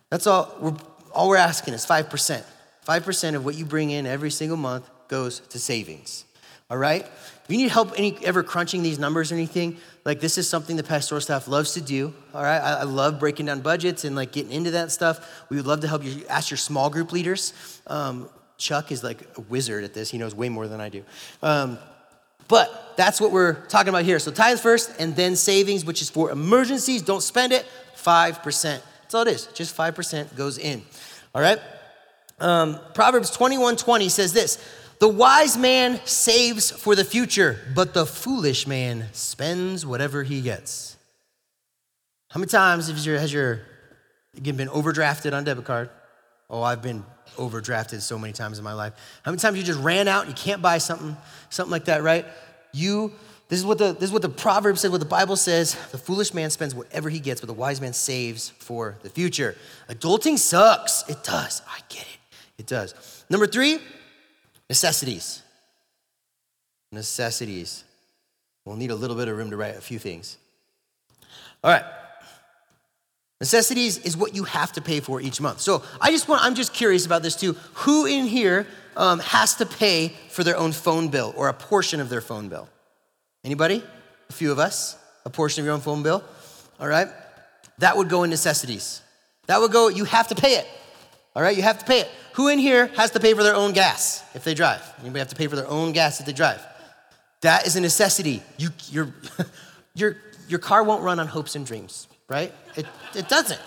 [0.10, 0.76] That's all we're,
[1.13, 2.44] all we're asking is 5%.
[2.88, 6.26] 5% of what you bring in every single month goes to savings.
[6.70, 7.06] All right?
[7.46, 10.76] If you need help any ever crunching these numbers or anything, like this is something
[10.76, 12.13] the pastoral staff loves to do.
[12.34, 15.46] All right, I, I, love breaking down budgets and like getting into that stuff.
[15.50, 16.24] We would love to help you.
[16.28, 17.54] Ask your small group leaders.
[17.86, 20.10] Um, Chuck is like a wizard at this.
[20.10, 21.04] He knows way more than I do.
[21.44, 21.78] Um,
[22.48, 24.18] but that's what we're talking about here.
[24.18, 27.02] So tithes first, and then savings, which is for emergencies.
[27.04, 27.65] Don't spend it.
[27.96, 28.84] Five percent.
[29.06, 29.46] That's all it is.
[29.54, 30.82] Just five percent goes in.
[31.34, 31.60] All right.
[32.39, 34.58] Um, Proverbs twenty-one twenty says this.
[35.00, 40.98] The wise man saves for the future, but the foolish man spends whatever he gets.
[42.30, 43.62] How many times has your, has your
[44.41, 45.89] been overdrafted on debit card?
[46.50, 48.94] Oh, I've been overdrafted so many times in my life.
[49.24, 51.15] How many times you just ran out and you can't buy something,
[51.50, 52.26] something like that, right?
[52.74, 53.13] You,
[53.56, 55.76] this is what the this is what the proverb said, what the Bible says.
[55.91, 59.56] The foolish man spends whatever he gets, but the wise man saves for the future.
[59.88, 61.08] Adulting sucks.
[61.08, 61.62] It does.
[61.65, 62.18] I get it.
[62.58, 63.24] It does.
[63.30, 63.80] Number three,
[64.68, 65.41] necessities.
[66.91, 67.86] Necessities.
[68.65, 70.38] We'll need a little bit of room to write a few things.
[71.63, 71.86] All right.
[73.39, 75.62] Necessities is what you have to pay for each month.
[75.62, 77.54] So I just want, I'm just curious about this too.
[77.76, 82.02] Who in here um, has to pay for their own phone bill or a portion
[82.02, 82.68] of their phone bill?
[83.46, 83.82] Anybody?
[84.30, 84.98] A few of us?
[85.24, 86.22] A portion of your own phone bill?
[86.80, 87.08] All right.
[87.78, 89.02] That would go in necessities.
[89.48, 90.68] That would go, you have to pay it.
[91.36, 92.10] All right, you have to pay it.
[92.34, 94.82] Who in here has to pay for their own gas if they drive?
[95.00, 96.62] Anybody have to pay for their own gas if they drive?
[97.42, 98.42] That is a necessity.
[98.58, 99.14] You, your,
[99.96, 100.18] your,
[100.50, 102.54] your car won't run on hopes and dreams right?
[102.76, 103.60] It, it doesn't.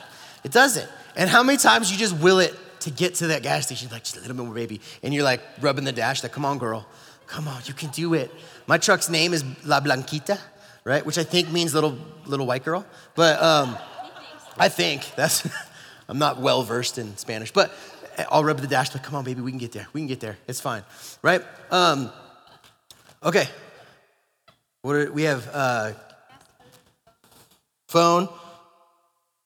[0.44, 0.88] It doesn't.
[1.16, 4.04] And how many times you just will it to get to that gas station, like
[4.04, 6.58] just a little bit more, baby, and you're like rubbing the dash, like, come on,
[6.58, 6.86] girl,
[7.28, 8.32] come on, you can do it.
[8.66, 10.38] My truck's name is La Blanquita,
[10.84, 11.04] right?
[11.04, 13.76] Which I think means little little white girl, but um,
[14.56, 15.48] I think that's.
[16.10, 17.70] I'm not well versed in Spanish, but
[18.30, 19.86] I'll rub the dash, like, come on, baby, we can get there.
[19.92, 20.38] We can get there.
[20.46, 20.82] It's fine,
[21.20, 21.42] right?
[21.70, 22.10] Um,
[23.22, 23.46] okay.
[24.80, 25.48] What are, we have?
[25.52, 25.92] Uh,
[27.88, 28.28] phone.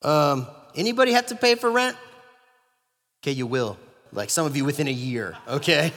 [0.03, 1.97] Um, anybody have to pay for rent?
[3.23, 3.77] Okay, you will.
[4.13, 5.93] Like some of you within a year, okay?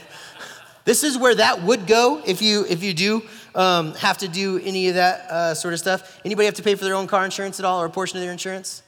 [0.85, 3.21] This is where that would go if you if you do
[3.53, 6.19] um, have to do any of that uh, sort of stuff.
[6.23, 8.23] Anybody have to pay for their own car insurance at all or a portion of
[8.23, 8.81] their insurance?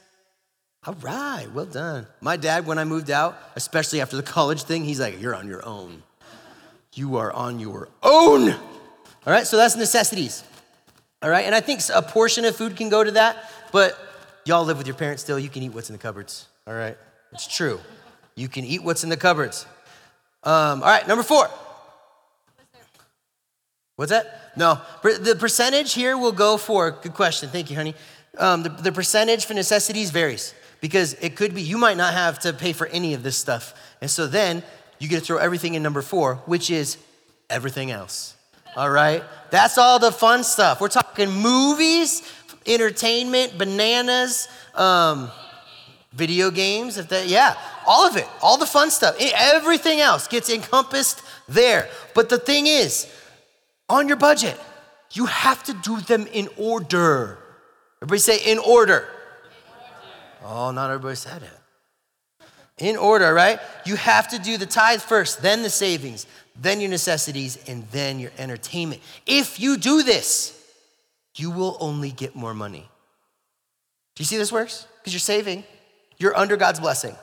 [0.86, 2.06] All right, well done.
[2.20, 5.46] My dad, when I moved out, especially after the college thing, he's like, "You're on
[5.46, 6.02] your own.
[6.94, 10.44] You are on your own." All right, so that's necessities.
[11.20, 13.98] All right, and I think a portion of food can go to that, but
[14.48, 16.46] Y'all live with your parents still, you can eat what's in the cupboards.
[16.66, 16.96] All right?
[17.32, 17.80] It's true.
[18.34, 19.66] You can eat what's in the cupboards.
[20.42, 21.50] Um, all right, number four.
[23.98, 24.52] What's that?
[24.56, 24.80] No.
[25.02, 27.48] The percentage here will go for, good question.
[27.48, 27.96] Thank you, honey.
[28.38, 32.38] Um, the, the percentage for necessities varies because it could be you might not have
[32.40, 33.74] to pay for any of this stuff.
[34.00, 34.62] And so then
[35.00, 36.96] you get to throw everything in number four, which is
[37.50, 38.36] everything else.
[38.76, 39.24] All right?
[39.50, 40.80] That's all the fun stuff.
[40.80, 42.22] We're talking movies,
[42.68, 45.28] entertainment, bananas, um,
[46.12, 50.48] video games, if that, yeah, all of it, all the fun stuff, everything else gets
[50.50, 51.88] encompassed there.
[52.14, 53.12] But the thing is,
[53.88, 54.58] on your budget,
[55.12, 57.38] you have to do them in order.
[58.02, 59.08] Everybody say in order.
[60.44, 62.44] Oh, not everybody said it.
[62.78, 63.58] In order, right?
[63.84, 68.20] You have to do the tithe first, then the savings, then your necessities, and then
[68.20, 69.02] your entertainment.
[69.26, 70.54] If you do this,
[71.34, 72.88] you will only get more money.
[74.14, 74.86] Do you see this works?
[74.98, 75.64] Because you're saving,
[76.18, 77.16] you're under God's blessing.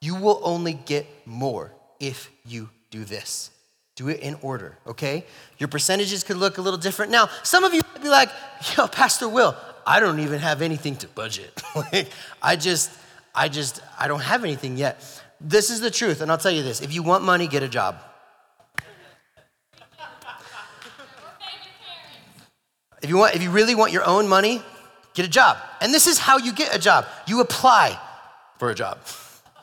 [0.00, 3.51] You will only get more if you do this.
[3.94, 5.24] Do it in order, okay?
[5.58, 7.12] Your percentages could look a little different.
[7.12, 8.30] Now, some of you might be like,
[8.76, 9.54] yo, Pastor Will,
[9.86, 11.62] I don't even have anything to budget.
[11.76, 12.08] like,
[12.40, 12.90] I just,
[13.34, 15.22] I just, I don't have anything yet.
[15.40, 17.68] This is the truth, and I'll tell you this if you want money, get a
[17.68, 17.98] job.
[23.02, 24.62] If you, want, if you really want your own money,
[25.12, 25.58] get a job.
[25.80, 27.98] And this is how you get a job you apply
[28.58, 28.98] for a job.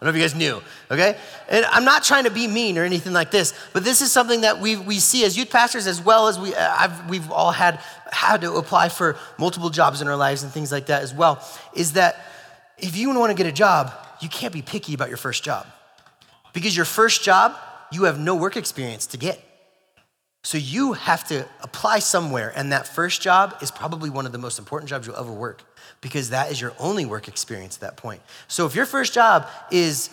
[0.02, 1.18] I don't know if you guys knew, okay?
[1.50, 4.42] And I'm not trying to be mean or anything like this, but this is something
[4.42, 7.52] that we, we see as youth pastors as well as we, uh, I've, we've all
[7.52, 11.14] had, had to apply for multiple jobs in our lives and things like that as
[11.14, 12.16] well, is that
[12.78, 15.68] if you want to get a job, you can't be picky about your first job.
[16.54, 17.58] Because your first job,
[17.92, 19.44] you have no work experience to get.
[20.44, 24.38] So you have to apply somewhere, and that first job is probably one of the
[24.38, 25.64] most important jobs you'll ever work
[26.02, 28.22] because that is your only work experience at that point.
[28.48, 30.10] So if your first job is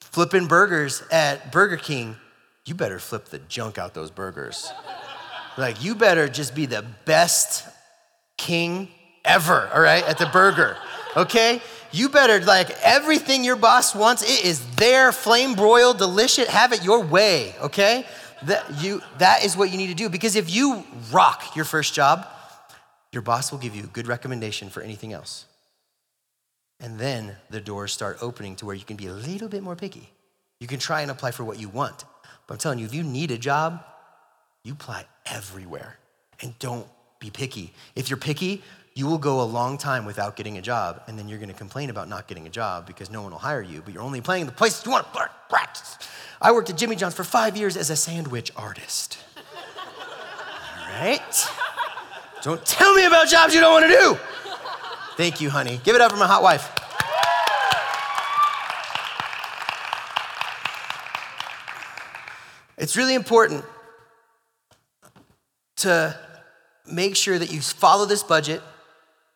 [0.00, 2.16] flipping burgers at Burger King,
[2.64, 4.70] you better flip the junk out those burgers.
[5.56, 7.66] like you better just be the best
[8.36, 8.88] king
[9.24, 10.76] ever, all right, at the burger.
[11.16, 11.60] Okay?
[11.92, 16.84] You better like everything your boss wants, it is there, flame broiled, delicious, have it
[16.84, 18.06] your way, okay?
[18.46, 20.08] that, you, that is what you need to do.
[20.08, 22.26] Because if you rock your first job,
[23.12, 25.46] your boss will give you a good recommendation for anything else.
[26.80, 29.76] And then the doors start opening to where you can be a little bit more
[29.76, 30.10] picky.
[30.58, 32.04] You can try and apply for what you want.
[32.46, 33.84] But I'm telling you, if you need a job,
[34.64, 35.98] you apply everywhere.
[36.40, 36.86] And don't
[37.20, 37.72] be picky.
[37.94, 38.62] If you're picky,
[38.94, 41.88] you will go a long time without getting a job, and then you're gonna complain
[41.88, 44.46] about not getting a job because no one will hire you, but you're only playing
[44.46, 45.06] the places you wanna
[45.48, 45.98] practice.
[46.40, 49.18] I worked at Jimmy John's for five years as a sandwich artist.
[49.36, 51.48] All right?
[52.42, 54.18] Don't tell me about jobs you don't want to do.
[55.16, 55.80] Thank you, honey.
[55.84, 56.72] Give it up for my hot wife.
[62.76, 63.64] It's really important
[65.76, 66.18] to
[66.90, 68.60] make sure that you follow this budget,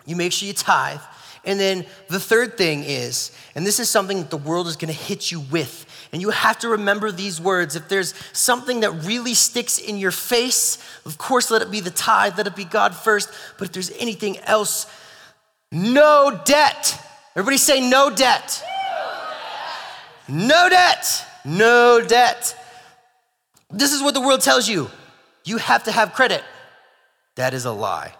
[0.04, 1.00] you make sure you tithe.
[1.44, 4.92] And then the third thing is, and this is something that the world is gonna
[4.92, 7.76] hit you with, and you have to remember these words.
[7.76, 11.90] If there's something that really sticks in your face, of course, let it be the
[11.90, 13.30] tithe, let it be God first.
[13.58, 14.86] But if there's anything else,
[15.72, 17.00] no debt.
[17.34, 18.62] Everybody say no debt.
[20.28, 21.24] No debt.
[21.44, 22.56] No debt.
[23.70, 24.90] This is what the world tells you.
[25.44, 26.42] You have to have credit.
[27.36, 28.14] That is a lie.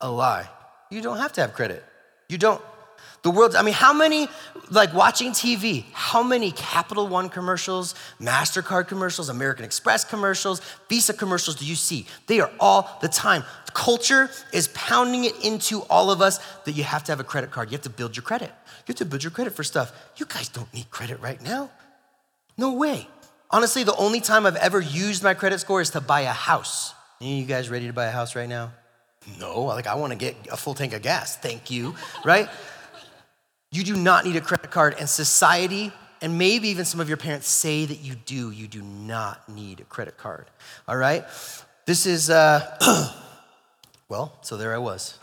[0.00, 0.48] A lie.
[0.90, 1.84] You don't have to have credit.
[2.28, 2.62] You don't.
[3.22, 4.28] The world, I mean, how many,
[4.74, 11.56] like watching TV, how many Capital One commercials, MasterCard commercials, American Express commercials, Visa commercials
[11.56, 12.06] do you see?
[12.26, 13.44] They are all the time.
[13.74, 17.50] Culture is pounding it into all of us that you have to have a credit
[17.50, 17.70] card.
[17.70, 18.48] You have to build your credit.
[18.48, 19.92] You have to build your credit for stuff.
[20.16, 21.70] You guys don't need credit right now.
[22.56, 23.08] No way.
[23.50, 26.94] Honestly, the only time I've ever used my credit score is to buy a house.
[27.20, 28.72] Any you guys ready to buy a house right now?
[29.38, 31.36] No, like I want to get a full tank of gas.
[31.36, 32.48] Thank you, right?
[33.72, 37.16] You do not need a credit card, and society and maybe even some of your
[37.16, 38.52] parents say that you do.
[38.52, 40.46] You do not need a credit card.
[40.86, 41.24] All right?
[41.84, 43.12] This is, uh,
[44.08, 45.18] well, so there I was.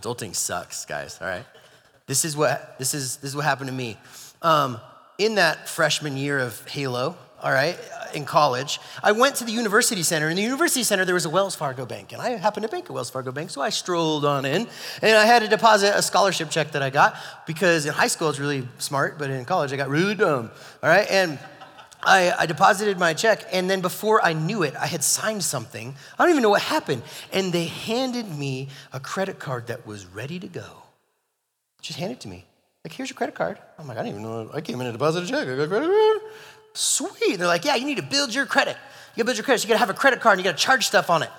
[0.00, 1.44] Adulting sucks, guys, all right?
[2.06, 3.96] This is what, this is, this is what happened to me.
[4.40, 4.80] Um,
[5.18, 9.52] in that freshman year of Halo, all right, uh, in college, I went to the
[9.52, 10.28] University Center.
[10.28, 12.84] In the University Center, there was a Wells Fargo bank, and I happened to bank
[12.84, 14.68] at Wells Fargo Bank, so I strolled on in,
[15.02, 18.30] and I had to deposit a scholarship check that I got because in high school
[18.30, 20.50] it's really smart, but in college I got really dumb.
[20.82, 21.38] All right, and
[22.04, 25.94] I, I, deposited my check, and then before I knew it, I had signed something.
[26.18, 27.02] I don't even know what happened,
[27.32, 30.82] and they handed me a credit card that was ready to go.
[31.80, 32.44] Just hand it to me.
[32.84, 33.58] Like, here's your credit card.
[33.78, 34.50] I'm like, I didn't even know.
[34.52, 35.48] I came in and deposited a check.
[35.48, 36.32] I got credit card.
[36.74, 37.36] Sweet.
[37.36, 38.76] They're like, yeah, you need to build your credit.
[39.14, 39.60] You gotta build your credit.
[39.60, 41.30] So you gotta have a credit card and you gotta charge stuff on it.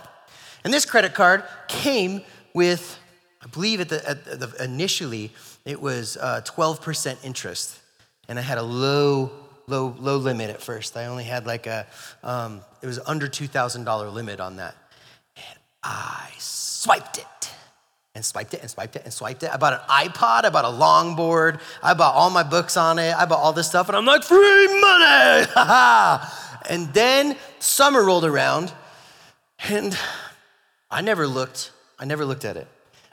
[0.64, 2.22] And this credit card came
[2.54, 3.00] with,
[3.42, 5.32] I believe at the, at the initially,
[5.66, 7.80] it was uh, 12% interest.
[8.28, 9.32] And I had a low,
[9.68, 10.96] low, low limit at first.
[10.96, 11.86] I only had like a,
[12.24, 14.76] um, it was under $2,000 limit on that.
[15.36, 17.26] And I swiped it
[18.16, 19.52] and swiped it and swiped it and swiped it.
[19.52, 23.16] I bought an iPod, I bought a longboard, I bought all my books on it,
[23.16, 25.48] I bought all this stuff, and I'm like, free money!
[26.70, 28.72] and then summer rolled around,
[29.68, 29.98] and
[30.92, 32.68] I never looked, I never looked at it.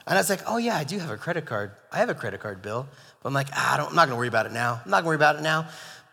[0.05, 1.71] And I was like, oh yeah, I do have a credit card.
[1.91, 2.87] I have a credit card bill.
[3.21, 4.81] But I'm like, ah, I am not gonna worry about it now.
[4.83, 5.67] I'm not gonna worry about it now.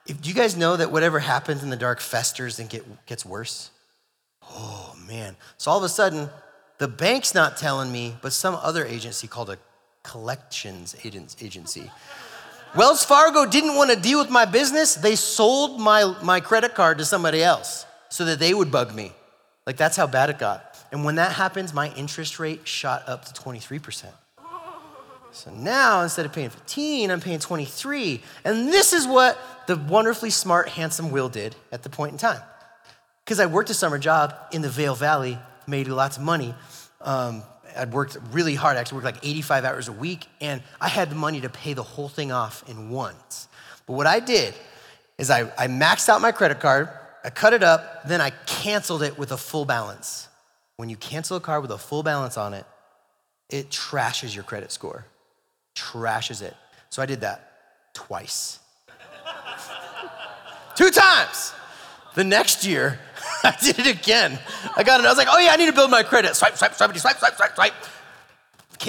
[0.06, 3.24] If, do you guys know that whatever happens in the dark festers and get, gets
[3.24, 3.70] worse?
[4.50, 5.36] Oh man.
[5.56, 6.30] So all of a sudden,
[6.78, 9.58] the bank's not telling me, but some other agency called a
[10.02, 11.90] collections agency.
[12.76, 14.94] Wells Fargo didn't want to deal with my business.
[14.94, 19.12] They sold my, my credit card to somebody else so that they would bug me.
[19.66, 20.76] Like, that's how bad it got.
[20.92, 24.06] And when that happens, my interest rate shot up to 23%.
[25.32, 28.22] So now, instead of paying 15, I'm paying 23.
[28.44, 32.40] And this is what the wonderfully smart, handsome Will did at the point in time.
[33.24, 36.54] Because I worked a summer job in the Vail Valley made lots of money.
[37.00, 37.42] Um,
[37.76, 38.76] I'd worked really hard.
[38.76, 41.74] I actually worked like 85 hours a week, and I had the money to pay
[41.74, 43.48] the whole thing off in once.
[43.86, 44.54] But what I did
[45.18, 46.88] is I, I maxed out my credit card,
[47.24, 50.28] I cut it up, then I canceled it with a full balance.
[50.76, 52.64] When you cancel a card with a full balance on it,
[53.50, 55.04] it trashes your credit score.
[55.74, 56.54] Trashes it.
[56.90, 57.52] So I did that
[57.94, 58.60] twice.
[60.76, 61.52] Two times.
[62.14, 62.98] The next year,
[63.44, 64.38] I did it again.
[64.76, 65.06] I got it.
[65.06, 66.34] I was like, oh yeah, I need to build my credit.
[66.34, 67.74] Swipe, swipe, swipe, swipe, swipe, swipe, swipe.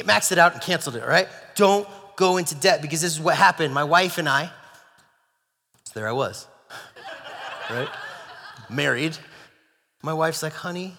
[0.05, 1.27] Maxed it out and canceled it, right?
[1.55, 3.73] Don't go into debt because this is what happened.
[3.73, 4.51] My wife and I,
[5.85, 6.47] so there I was,
[7.69, 7.89] right?
[8.69, 9.17] Married.
[10.03, 10.95] My wife's like, honey,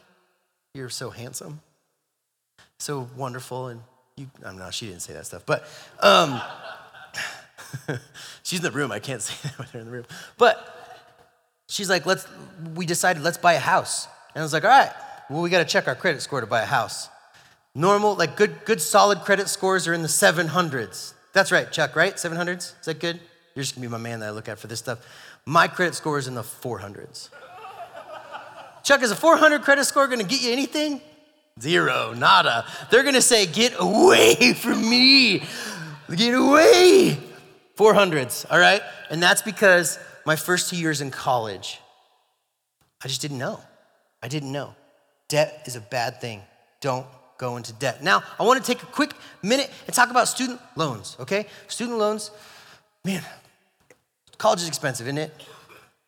[0.74, 1.60] you're so handsome,
[2.78, 3.82] so wonderful, and
[4.16, 5.64] you, I don't know, she didn't say that stuff, but
[6.00, 6.40] um,
[8.42, 8.92] she's in the room.
[8.92, 10.06] I can't say that with her in the room.
[10.36, 10.79] But
[11.70, 12.26] she's like, let's,
[12.74, 14.06] we decided, let's buy a house.
[14.34, 14.92] And I was like, all right,
[15.30, 17.08] well, we got to check our credit score to buy a house.
[17.74, 21.14] Normal, like good, good solid credit scores are in the 700s.
[21.32, 22.14] That's right, Chuck, right?
[22.16, 22.78] 700s?
[22.80, 23.20] Is that good?
[23.54, 24.98] You're just gonna be my man that I look at for this stuff.
[25.46, 27.30] My credit score is in the 400s.
[28.82, 31.00] Chuck, is a 400 credit score gonna get you anything?
[31.60, 32.64] Zero, nada.
[32.90, 35.44] They're gonna say, get away from me.
[36.14, 37.18] Get away.
[37.76, 38.82] 400s, all right?
[39.10, 39.98] And that's because
[40.30, 41.80] my first two years in college,
[43.02, 43.58] I just didn't know.
[44.22, 44.76] I didn't know.
[45.26, 46.40] Debt is a bad thing.
[46.80, 47.04] Don't
[47.36, 48.00] go into debt.
[48.04, 49.12] Now, I want to take a quick
[49.42, 51.46] minute and talk about student loans, okay?
[51.66, 52.30] Student loans,
[53.04, 53.24] man,
[54.38, 55.34] college is expensive, isn't it?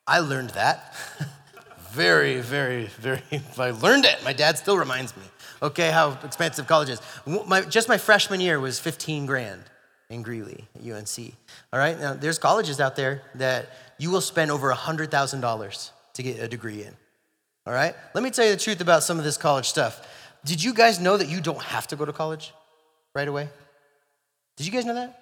[0.07, 0.95] I learned that.
[1.91, 3.23] very, very, very,
[3.59, 4.23] I learned it.
[4.23, 5.25] My dad still reminds me,
[5.61, 7.01] okay, how expensive college is.
[7.27, 9.65] My, just my freshman year was 15 grand
[10.13, 11.33] in Greeley at UNC.
[11.73, 16.39] All right, now there's colleges out there that you will spend over $100,000 to get
[16.39, 16.95] a degree in.
[17.67, 20.07] All right, let me tell you the truth about some of this college stuff.
[20.45, 22.53] Did you guys know that you don't have to go to college
[23.15, 23.49] right away?
[24.57, 25.19] Did you guys know that?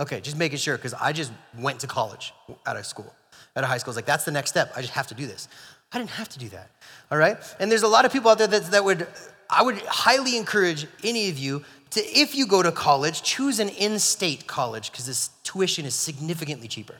[0.00, 2.32] Okay, just making sure because I just went to college
[2.66, 3.12] out of school,
[3.56, 3.90] out of high school.
[3.90, 4.72] It's like, that's the next step.
[4.76, 5.48] I just have to do this.
[5.92, 6.70] I didn't have to do that.
[7.10, 7.36] All right?
[7.58, 9.08] And there's a lot of people out there that, that would,
[9.50, 13.68] I would highly encourage any of you to, if you go to college, choose an
[13.68, 16.94] in state college because this tuition is significantly cheaper.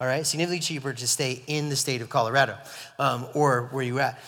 [0.00, 0.26] All right?
[0.26, 2.58] Significantly cheaper to stay in the state of Colorado
[2.98, 4.18] um, or where you're at.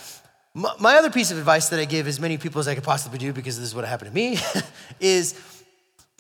[0.55, 3.19] My other piece of advice that I give as many people as I could possibly
[3.19, 4.39] do, because this is what happened to me,
[5.01, 5.39] is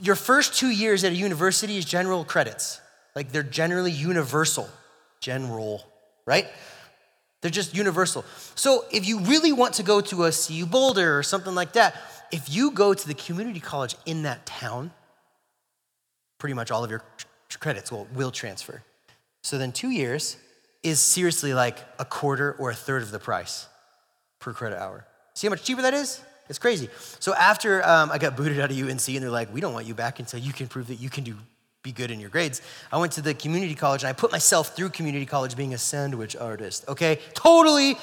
[0.00, 2.80] your first two years at a university is general credits.
[3.14, 4.68] Like they're generally universal.
[5.20, 5.82] General,
[6.26, 6.46] right?
[7.40, 8.24] They're just universal.
[8.54, 11.94] So if you really want to go to a CU Boulder or something like that,
[12.32, 14.90] if you go to the community college in that town,
[16.38, 17.02] pretty much all of your
[17.58, 18.82] credits will, will transfer.
[19.42, 20.36] So then two years
[20.82, 23.66] is seriously like a quarter or a third of the price
[24.40, 25.06] per credit hour.
[25.34, 26.20] See how much cheaper that is?
[26.48, 26.88] It's crazy.
[27.18, 29.86] So after um, I got booted out of UNC and they're like, we don't want
[29.86, 31.36] you back until you can prove that you can do
[31.82, 32.60] be good in your grades.
[32.90, 35.78] I went to the community college and I put myself through community college being a
[35.78, 36.84] sandwich artist.
[36.88, 37.96] Okay, totally,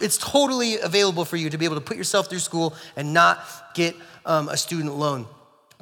[0.00, 3.44] it's totally available for you to be able to put yourself through school and not
[3.74, 5.26] get um, a student loan.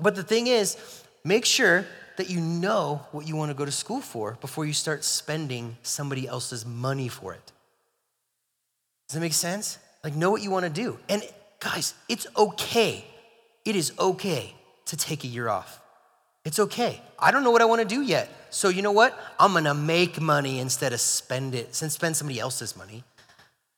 [0.01, 0.77] But the thing is,
[1.25, 1.87] make sure
[2.17, 5.77] that you know what you want to go to school for before you start spending
[5.83, 7.53] somebody else's money for it.
[9.09, 9.79] Does that make sense?
[10.03, 10.99] Like, know what you want to do.
[11.09, 11.23] And
[11.61, 13.05] guys, it's okay.
[13.65, 14.55] It is okay
[14.87, 15.81] to take a year off.
[16.45, 17.01] It's okay.
[17.19, 18.31] I don't know what I want to do yet.
[18.51, 19.19] So you know what?
[19.39, 23.03] I'm going to make money instead of spend it, since spend somebody else's money.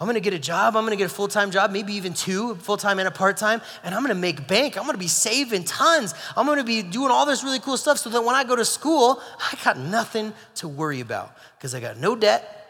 [0.00, 2.54] I'm gonna get a job, I'm gonna get a full time job, maybe even two,
[2.56, 4.78] full time and a part time, and I'm gonna make bank.
[4.78, 6.14] I'm gonna be saving tons.
[6.36, 8.64] I'm gonna be doing all this really cool stuff so that when I go to
[8.64, 12.68] school, I got nothing to worry about because I got no debt,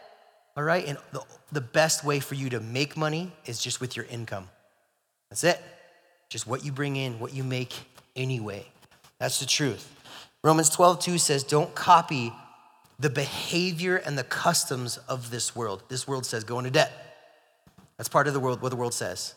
[0.57, 0.85] all right?
[0.87, 4.49] And the the best way for you to make money is just with your income.
[5.29, 5.61] That's it.
[6.29, 7.73] Just what you bring in, what you make
[8.15, 8.65] anyway.
[9.19, 9.95] That's the truth.
[10.43, 12.31] Romans 12, 2 says, Don't copy
[12.99, 15.83] the behavior and the customs of this world.
[15.89, 17.08] This world says go into debt.
[17.99, 19.35] That's part of the world, what the world says.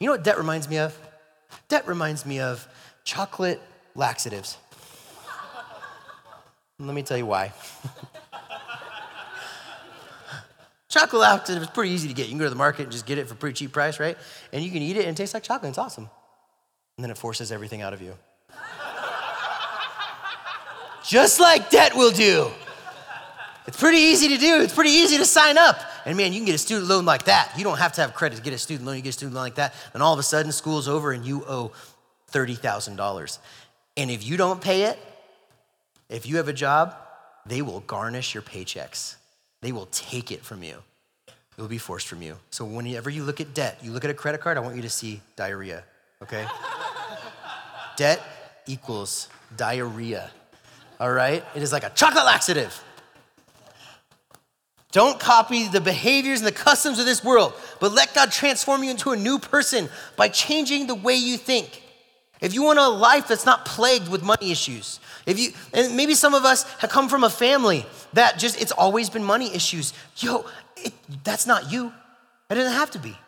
[0.00, 0.98] You know what debt reminds me of?
[1.68, 2.66] Debt reminds me of
[3.04, 3.62] chocolate
[3.94, 4.58] laxatives.
[6.80, 7.52] Let me tell you why.
[10.88, 12.26] Chocolate laxative is pretty easy to get.
[12.26, 14.00] You can go to the market and just get it for a pretty cheap price,
[14.00, 14.18] right?
[14.52, 15.68] And you can eat it and it tastes like chocolate.
[15.68, 16.10] It's awesome.
[16.96, 18.16] And then it forces everything out of you.
[21.04, 22.50] just like debt will do.
[23.68, 24.62] It's pretty easy to do.
[24.62, 25.80] It's pretty easy to sign up.
[26.04, 27.52] And man, you can get a student loan like that.
[27.56, 28.96] You don't have to have credit to get a student loan.
[28.96, 29.74] You get a student loan like that.
[29.94, 31.72] And all of a sudden, school's over and you owe
[32.32, 33.38] $30,000.
[33.96, 34.98] And if you don't pay it,
[36.08, 36.96] if you have a job,
[37.46, 39.16] they will garnish your paychecks.
[39.60, 40.76] They will take it from you.
[41.26, 42.36] It will be forced from you.
[42.50, 44.82] So whenever you look at debt, you look at a credit card, I want you
[44.82, 45.84] to see diarrhea,
[46.22, 46.46] okay?
[47.96, 48.20] debt
[48.66, 50.30] equals diarrhea,
[50.98, 51.44] all right?
[51.54, 52.82] It is like a chocolate laxative.
[54.94, 58.92] Don't copy the behaviors and the customs of this world, but let God transform you
[58.92, 61.82] into a new person by changing the way you think.
[62.40, 66.14] If you want a life that's not plagued with money issues, if you and maybe
[66.14, 69.94] some of us have come from a family that just it's always been money issues.
[70.18, 70.92] Yo, it,
[71.24, 71.92] that's not you.
[72.48, 73.18] It doesn't have to be.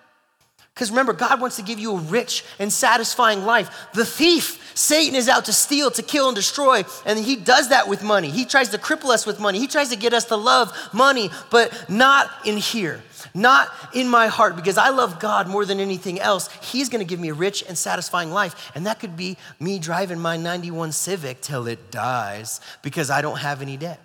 [0.77, 3.89] Because remember, God wants to give you a rich and satisfying life.
[3.95, 6.85] The thief, Satan, is out to steal, to kill, and destroy.
[7.07, 8.29] And he does that with money.
[8.29, 9.59] He tries to cripple us with money.
[9.59, 13.03] He tries to get us to love money, but not in here
[13.35, 16.49] not in my heart, because I love God more than anything else.
[16.63, 18.73] He's gonna give me a rich and satisfying life.
[18.75, 23.39] And that could be me driving my 91 Civic till it dies because I don't
[23.39, 24.01] have any debt.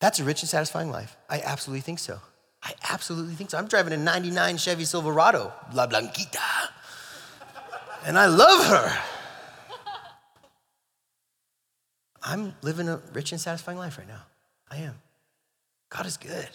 [0.00, 1.16] That's a rich and satisfying life.
[1.28, 2.20] I absolutely think so.
[2.62, 3.58] I absolutely think so.
[3.58, 6.68] I'm driving a 99 Chevy Silverado, La Blanquita,
[8.06, 9.02] and I love her.
[12.22, 14.22] I'm living a rich and satisfying life right now.
[14.70, 14.94] I am.
[15.90, 16.48] God is good.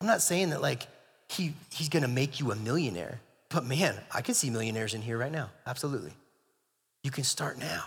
[0.00, 0.86] I'm not saying that like
[1.28, 5.18] he, he's gonna make you a millionaire, but man, I can see millionaires in here
[5.18, 5.50] right now.
[5.66, 6.12] Absolutely.
[7.02, 7.84] You can start now,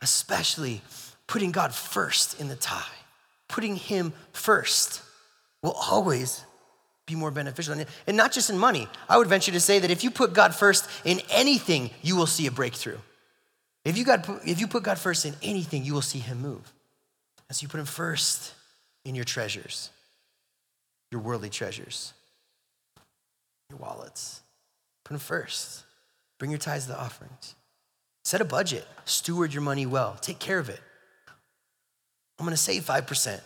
[0.00, 0.80] especially
[1.26, 2.82] putting God first in the tithe.
[3.48, 5.02] Putting him first
[5.62, 6.44] will always
[7.06, 7.74] be more beneficial.
[8.06, 8.88] And not just in money.
[9.08, 12.26] I would venture to say that if you put God first in anything, you will
[12.26, 12.98] see a breakthrough.
[13.84, 14.06] If you,
[14.46, 16.72] if you put God first in anything, you will see Him move.
[17.48, 18.54] And so you put Him first
[19.04, 19.90] in your treasures,
[21.10, 22.14] your worldly treasures,
[23.68, 24.40] your wallets.
[25.04, 25.84] Put Him first.
[26.38, 27.54] Bring your tithes to the offerings.
[28.24, 28.86] Set a budget.
[29.04, 30.16] Steward your money well.
[30.22, 30.80] Take care of it.
[32.38, 33.40] I'm going to save 5%.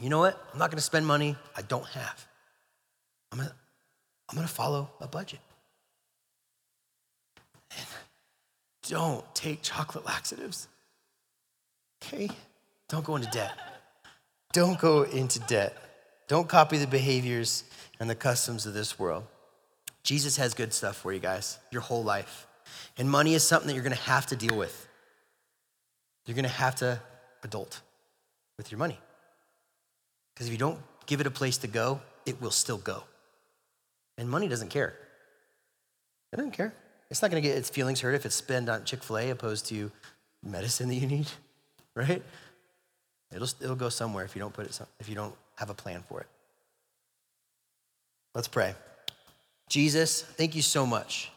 [0.00, 0.38] You know what?
[0.52, 2.27] I'm not going to spend money I don't have.
[3.32, 3.52] I'm to,
[4.30, 5.40] I'm to follow a budget.
[7.76, 7.86] And
[8.88, 10.68] don't take chocolate laxatives.
[12.02, 12.30] Okay?
[12.88, 13.52] Don't go into debt.
[14.52, 15.76] Don't go into debt.
[16.26, 17.64] Don't copy the behaviors
[18.00, 19.24] and the customs of this world.
[20.02, 22.46] Jesus has good stuff for you guys your whole life.
[22.96, 24.88] And money is something that you're to have to deal with.
[26.26, 27.00] You're to have to
[27.42, 27.80] adult
[28.56, 28.98] with your money.
[30.34, 33.04] Because if you don't give it a place to go, it will still go.
[34.18, 34.94] And money doesn't care.
[36.32, 36.74] It doesn't care.
[37.10, 39.30] It's not going to get its feelings hurt if it's spent on Chick fil A
[39.30, 39.90] opposed to
[40.42, 41.28] medicine that you need,
[41.94, 42.22] right?
[43.34, 46.02] It'll, it'll go somewhere if you don't put it, if you don't have a plan
[46.06, 46.26] for it.
[48.34, 48.74] Let's pray.
[49.68, 51.30] Jesus, thank you so much,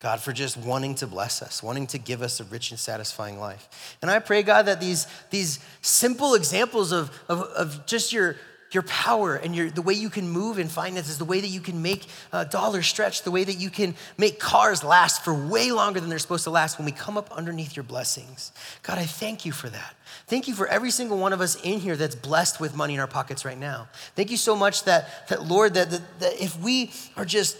[0.00, 3.40] God, for just wanting to bless us, wanting to give us a rich and satisfying
[3.40, 3.96] life.
[4.02, 8.36] And I pray, God, that these, these simple examples of, of, of just your,
[8.72, 11.60] your power and your, the way you can move in finances, the way that you
[11.60, 15.70] can make uh, dollars stretch, the way that you can make cars last for way
[15.70, 18.52] longer than they're supposed to last when we come up underneath your blessings.
[18.82, 19.94] God, I thank you for that.
[20.26, 23.00] Thank you for every single one of us in here that's blessed with money in
[23.00, 23.88] our pockets right now.
[24.14, 27.56] Thank you so much that, that Lord, that, that, that if we are just,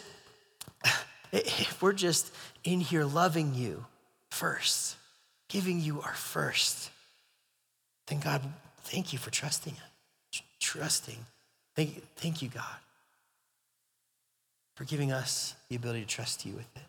[1.33, 2.33] if we're just
[2.65, 3.87] in here loving you
[4.31, 4.97] first,
[5.49, 6.91] giving you our first,
[8.09, 8.43] then God,
[8.83, 9.86] thank you for trusting us
[10.67, 11.25] trusting.
[11.77, 12.65] Thank, thank you, God,
[14.75, 16.83] for giving us the ability to trust you with it.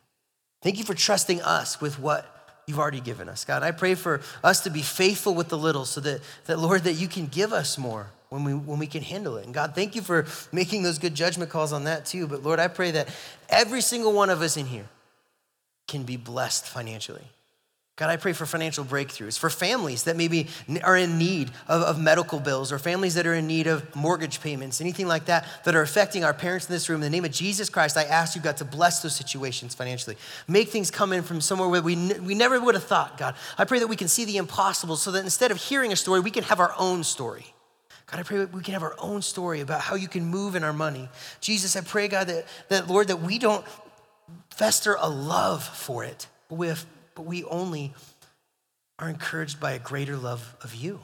[0.64, 2.26] Thank you for trusting us with what
[2.66, 3.46] you've already given us.
[3.46, 6.86] God, I pray for us to be faithful with the little so that, that Lord,
[6.86, 9.46] that you can give us more when we, when we can handle it.
[9.46, 12.26] And God, thank you for making those good judgment calls on that too.
[12.26, 13.10] But Lord, I pray that
[13.48, 14.88] every single one of us in here
[15.88, 17.28] can be blessed financially.
[17.98, 20.48] God, I pray for financial breakthroughs, for families that maybe
[20.84, 24.40] are in need of, of, medical bills, or families that are in need of mortgage
[24.40, 26.98] payments, anything like that, that are affecting our parents in this room.
[26.98, 30.16] In the name of Jesus Christ, I ask you, God, to bless those situations financially.
[30.48, 33.34] Make things come in from somewhere where we, we never would have thought, God.
[33.58, 36.20] I pray that we can see the impossible so that instead of hearing a story,
[36.20, 37.48] we can have our own story.
[38.06, 40.64] God, I pray we can have our own story about how you can move in
[40.64, 41.10] our money.
[41.42, 43.66] Jesus, I pray, God, that, that Lord, that we don't
[44.52, 46.28] fester a love for it,
[46.64, 46.86] have
[47.18, 47.94] but we only
[49.00, 51.00] are encouraged by a greater love of you.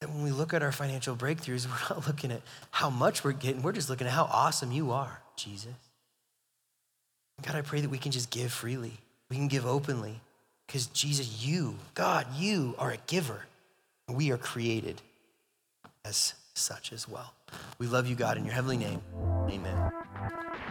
[0.00, 3.32] That when we look at our financial breakthroughs, we're not looking at how much we're
[3.32, 5.72] getting, we're just looking at how awesome you are, Jesus.
[7.40, 8.92] God, I pray that we can just give freely,
[9.30, 10.20] we can give openly,
[10.66, 13.46] because Jesus, you, God, you are a giver.
[14.08, 15.00] And we are created
[16.04, 17.32] as such as well.
[17.78, 19.00] We love you, God, in your heavenly name.
[19.48, 19.92] Amen.